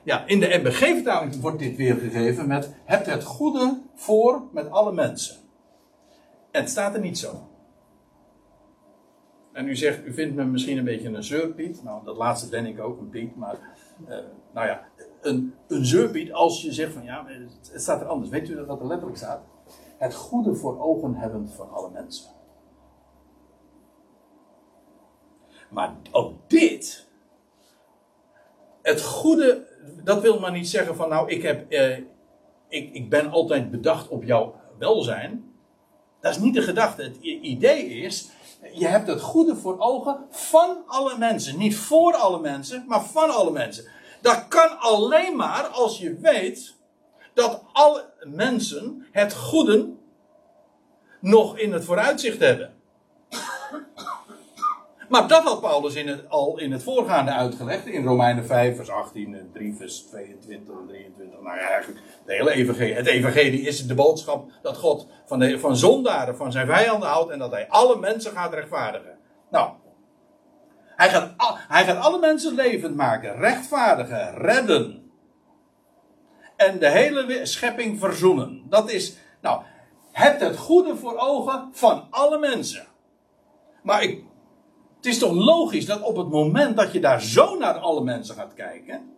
[0.10, 5.36] ja, in de MBG-vertaling wordt dit weergegeven met hebt het goede voor met alle mensen.
[6.52, 7.50] En het staat er niet zo.
[9.54, 11.84] En u zegt, u vindt me misschien een beetje een zeurpiet.
[11.84, 13.36] Nou, dat laatste ben ik ook, een piet.
[13.36, 13.60] Maar,
[14.08, 14.18] uh,
[14.54, 14.88] nou ja,
[15.22, 18.30] een, een zeurpiet als je zegt van ja, het, staat er anders.
[18.30, 19.42] Weet u wat er letterlijk staat?
[19.98, 22.30] Het goede voor ogen hebben van alle mensen.
[25.70, 27.08] Maar ook dit,
[28.82, 29.68] het goede,
[30.04, 31.98] dat wil maar niet zeggen van nou, ik, heb, eh,
[32.68, 35.54] ik, ik ben altijd bedacht op jouw welzijn.
[36.22, 37.04] Dat is niet de gedachte.
[37.04, 38.30] Het idee is,
[38.74, 41.58] je hebt het goede voor ogen van alle mensen.
[41.58, 43.88] Niet voor alle mensen, maar van alle mensen.
[44.22, 46.76] Dat kan alleen maar als je weet
[47.34, 49.90] dat alle mensen het goede
[51.22, 52.74] nog in het vooruitzicht hebben.
[55.10, 57.86] Maar dat had Paulus in het, al in het voorgaande uitgelegd.
[57.86, 61.42] In Romeinen 5, vers 18, en 3, vers 22 en 23.
[61.42, 62.94] Nou ja, eigenlijk de hele evangelie.
[62.94, 67.32] Het evangelie is de boodschap dat God van, de, van zondaren, van zijn vijanden houdt.
[67.32, 69.18] En dat hij alle mensen gaat rechtvaardigen.
[69.50, 69.72] Nou,
[70.96, 71.34] hij gaat,
[71.68, 75.12] hij gaat alle mensen levend maken, rechtvaardigen, redden.
[76.56, 78.64] En de hele schepping verzoenen.
[78.70, 79.62] Dat is, nou,
[80.12, 82.88] hebt het goede voor ogen van alle mensen.
[83.84, 84.24] Maar ik,
[85.00, 88.36] het is toch logisch dat op het moment dat je daar zo naar alle mensen
[88.36, 89.14] gaat kijken,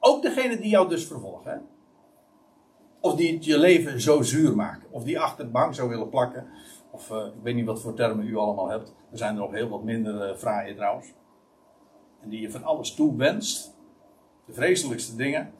[0.00, 1.66] ook degene die jou dus vervolgen,
[3.00, 6.08] of die het je leven zo zuur maken, of die achter de bank zou willen
[6.08, 6.46] plakken,
[6.90, 9.52] of uh, ik weet niet wat voor termen u allemaal hebt, er zijn er nog
[9.52, 11.12] heel wat minder uh, fraaie trouwens,
[12.20, 13.74] en die je van alles toe wenst,
[14.46, 15.52] de vreselijkste dingen,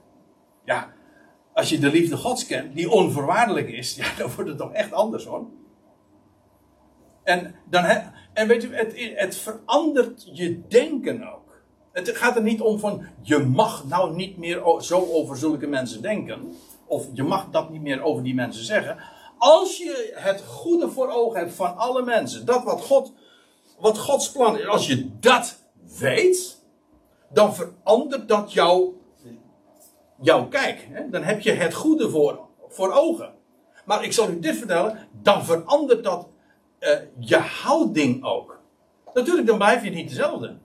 [0.64, 0.92] ja,
[1.52, 4.92] als je de liefde Gods kent, die onvoorwaardelijk is, ja, dan wordt het toch echt
[4.92, 5.46] anders hoor.
[7.22, 7.84] En, dan,
[8.40, 11.62] en weet u, het, het verandert je denken ook.
[11.92, 16.02] Het gaat er niet om van, je mag nou niet meer zo over zulke mensen
[16.02, 16.56] denken.
[16.86, 18.96] Of je mag dat niet meer over die mensen zeggen.
[19.38, 22.46] Als je het goede voor ogen hebt van alle mensen.
[22.46, 23.12] Dat wat, God,
[23.78, 24.66] wat Gods plan is.
[24.66, 25.58] Als je dat
[25.98, 26.62] weet.
[27.32, 28.94] Dan verandert dat jouw,
[30.20, 30.88] jouw kijk.
[30.90, 31.10] Hè?
[31.10, 33.32] Dan heb je het goede voor, voor ogen.
[33.84, 35.08] Maar ik zal u dit vertellen.
[35.22, 36.28] Dan verandert dat
[36.80, 38.60] uh, je houding ook.
[39.14, 40.58] Natuurlijk, dan blijf je niet dezelfde.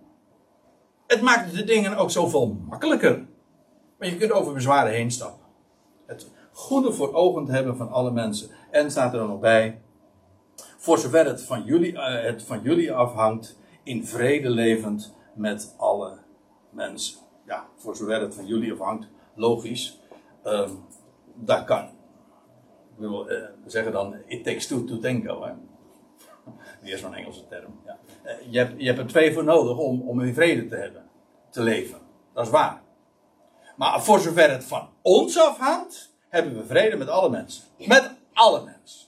[1.08, 3.26] Het maakt de dingen ook zoveel makkelijker.
[3.98, 5.46] Maar je kunt over bezwaren heen stappen.
[6.06, 8.50] Het goede voor ogen te hebben van alle mensen.
[8.72, 9.82] En staat er dan nog bij.
[10.78, 16.18] Voor zover het van jullie, uh, het van jullie afhangt, in vrede levend met alle
[16.70, 17.20] mensen.
[17.46, 20.00] Ja, voor zover het van jullie afhangt, logisch.
[20.46, 20.70] Uh,
[21.36, 21.90] dat kan.
[22.96, 25.44] Wil uh, zeggen dan, it takes two to tango.
[25.44, 25.52] Hè?
[26.82, 27.80] Weer zo'n Engelse term.
[27.86, 27.98] Ja.
[28.24, 31.10] Eh, je, hebt, je hebt er twee voor nodig om, om in vrede te hebben.
[31.50, 32.00] Te leven.
[32.34, 32.82] Dat is waar.
[33.76, 37.64] Maar voor zover het van ons afhangt, hebben we vrede met alle mensen.
[37.78, 39.08] Met alle mensen.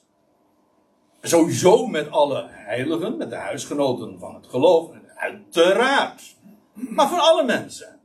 [1.22, 4.90] Sowieso met alle heiligen, met de huisgenoten van het geloof.
[5.16, 6.36] Uiteraard.
[6.74, 8.00] Maar van alle mensen.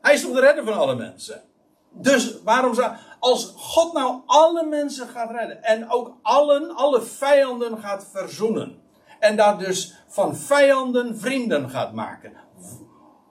[0.00, 1.42] Hij is toch de redder van alle mensen.
[1.90, 2.94] Dus waarom zou.
[3.24, 5.62] Als God nou alle mensen gaat redden.
[5.62, 8.82] En ook allen, alle vijanden gaat verzoenen.
[9.18, 12.32] En daar dus van vijanden vrienden gaat maken.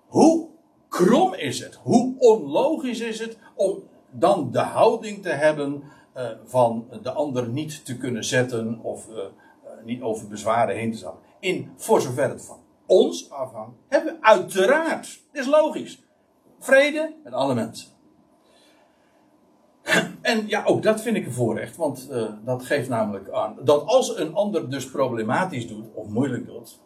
[0.07, 0.49] Hoe
[0.89, 1.75] krom is het?
[1.75, 5.83] Hoe onlogisch is het om dan de houding te hebben
[6.17, 9.17] uh, van de ander niet te kunnen zetten of uh,
[9.83, 11.21] niet over bezwaren heen te stappen.
[11.39, 16.03] in, voor zover het van ons afhangt, hebben we uiteraard, dit is logisch,
[16.59, 17.92] vrede met alle mensen.
[20.21, 23.85] En ja, ook dat vind ik een voorrecht, want uh, dat geeft namelijk aan dat
[23.85, 26.79] als een ander dus problematisch doet of moeilijk doet,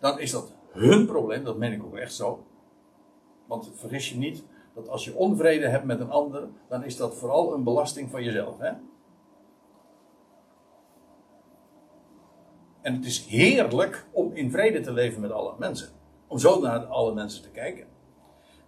[0.00, 2.44] dan is dat hun probleem, dat meen ik ook echt zo.
[3.46, 4.44] Want vergis je niet
[4.74, 8.22] dat als je onvrede hebt met een ander, dan is dat vooral een belasting van
[8.22, 8.58] jezelf.
[8.58, 8.72] Hè?
[12.80, 15.88] En het is heerlijk om in vrede te leven met alle mensen.
[16.26, 17.86] Om zo naar alle mensen te kijken.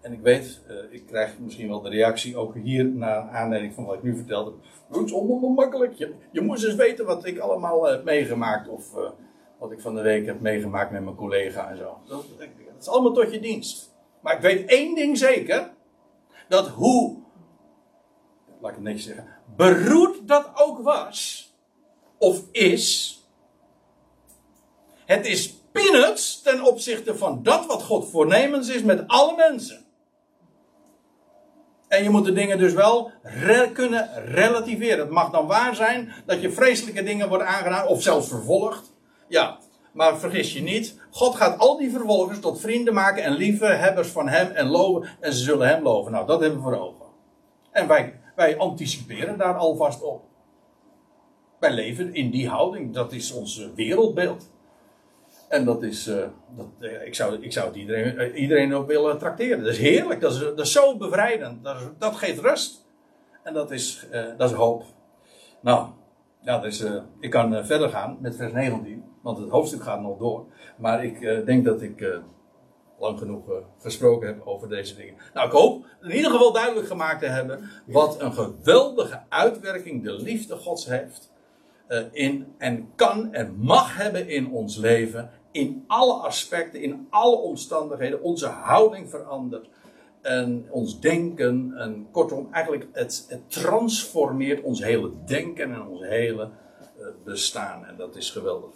[0.03, 3.85] En ik weet, uh, ik krijg misschien wel de reactie ook hier naar aanleiding van
[3.85, 4.53] wat ik nu vertelde.
[4.89, 5.93] Het is onmakkelijk.
[5.93, 8.69] Je, je moest eens weten wat ik allemaal heb meegemaakt.
[8.69, 9.11] Of uh,
[9.59, 11.99] wat ik van de week heb meegemaakt met mijn collega en zo.
[12.07, 12.49] Dat, dat,
[12.81, 13.95] is allemaal tot je dienst.
[14.21, 15.71] Maar ik weet één ding zeker.
[16.49, 17.17] Dat hoe,
[18.61, 19.27] laat ik het netjes zeggen,
[19.57, 21.51] beroerd dat ook was.
[22.19, 23.17] Of is.
[25.05, 29.85] Het is peanuts ten opzichte van dat wat God voornemens is met alle mensen.
[31.93, 33.11] En je moet de dingen dus wel
[33.73, 34.99] kunnen relativeren.
[34.99, 38.93] Het mag dan waar zijn dat je vreselijke dingen wordt aangedaan of zelfs vervolgd.
[39.29, 39.59] Ja,
[39.93, 44.29] maar vergis je niet, God gaat al die vervolgers tot vrienden maken en liefhebbers van
[44.29, 45.09] hem en loven.
[45.21, 46.13] En ze zullen hem loven.
[46.13, 47.07] Nou, dat hebben we voor ogen.
[47.71, 50.23] En wij, wij anticiperen daar alvast op.
[51.61, 52.95] Wij leven in die houding.
[52.95, 54.51] Dat is ons wereldbeeld.
[55.53, 56.17] En dat is, uh,
[56.57, 59.59] dat, uh, ik, zou, ik zou het iedereen, uh, iedereen op willen tracteren.
[59.59, 61.65] Dat is heerlijk, dat is, dat is zo bevrijdend.
[61.65, 62.87] Dat, dat geeft rust.
[63.43, 64.85] En dat is, dat is hoop.
[65.61, 65.89] Nou,
[66.41, 66.85] ja, dus,
[67.21, 70.47] ik kan verder gaan met vers 19, want het hoofdstuk gaat nog door.
[70.77, 72.21] Maar ik denk dat ik
[72.99, 73.45] lang genoeg
[73.79, 75.15] gesproken heb over deze dingen.
[75.35, 80.13] Nou, ik hoop in ieder geval duidelijk gemaakt te hebben wat een geweldige uitwerking de
[80.13, 81.33] liefde Gods heeft.
[82.13, 88.23] in en kan en mag hebben in ons leven in alle aspecten, in alle omstandigheden,
[88.23, 89.69] onze houding verandert.
[90.21, 96.51] En ons denken, en kortom, eigenlijk het, transformeert ons hele denken en ons hele
[96.99, 97.87] uh, bestaan.
[97.87, 98.71] En dat is geweldig.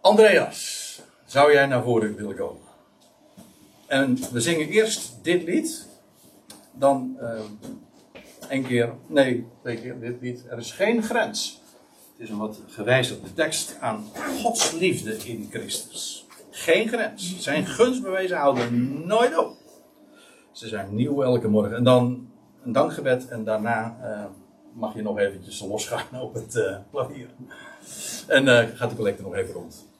[0.00, 2.62] Andreas, zou jij naar voren willen komen?
[3.86, 5.88] En we zingen eerst dit lied,
[6.72, 7.40] dan uh,
[8.48, 10.44] een keer, nee, twee keer dit lied.
[10.48, 11.61] Er is geen grens
[12.22, 14.04] is een wat gewijzigde tekst aan
[14.42, 16.26] Gods liefde in Christus.
[16.50, 17.38] Geen grens.
[17.38, 19.56] Zijn gunstbewijzen houden nooit op.
[20.52, 21.76] Ze zijn nieuw elke morgen.
[21.76, 22.28] En dan
[22.64, 24.24] een dankgebed en daarna uh,
[24.72, 27.28] mag je nog eventjes losgaan op het uh, klavier.
[28.26, 29.91] En uh, gaat de collecte nog even rond.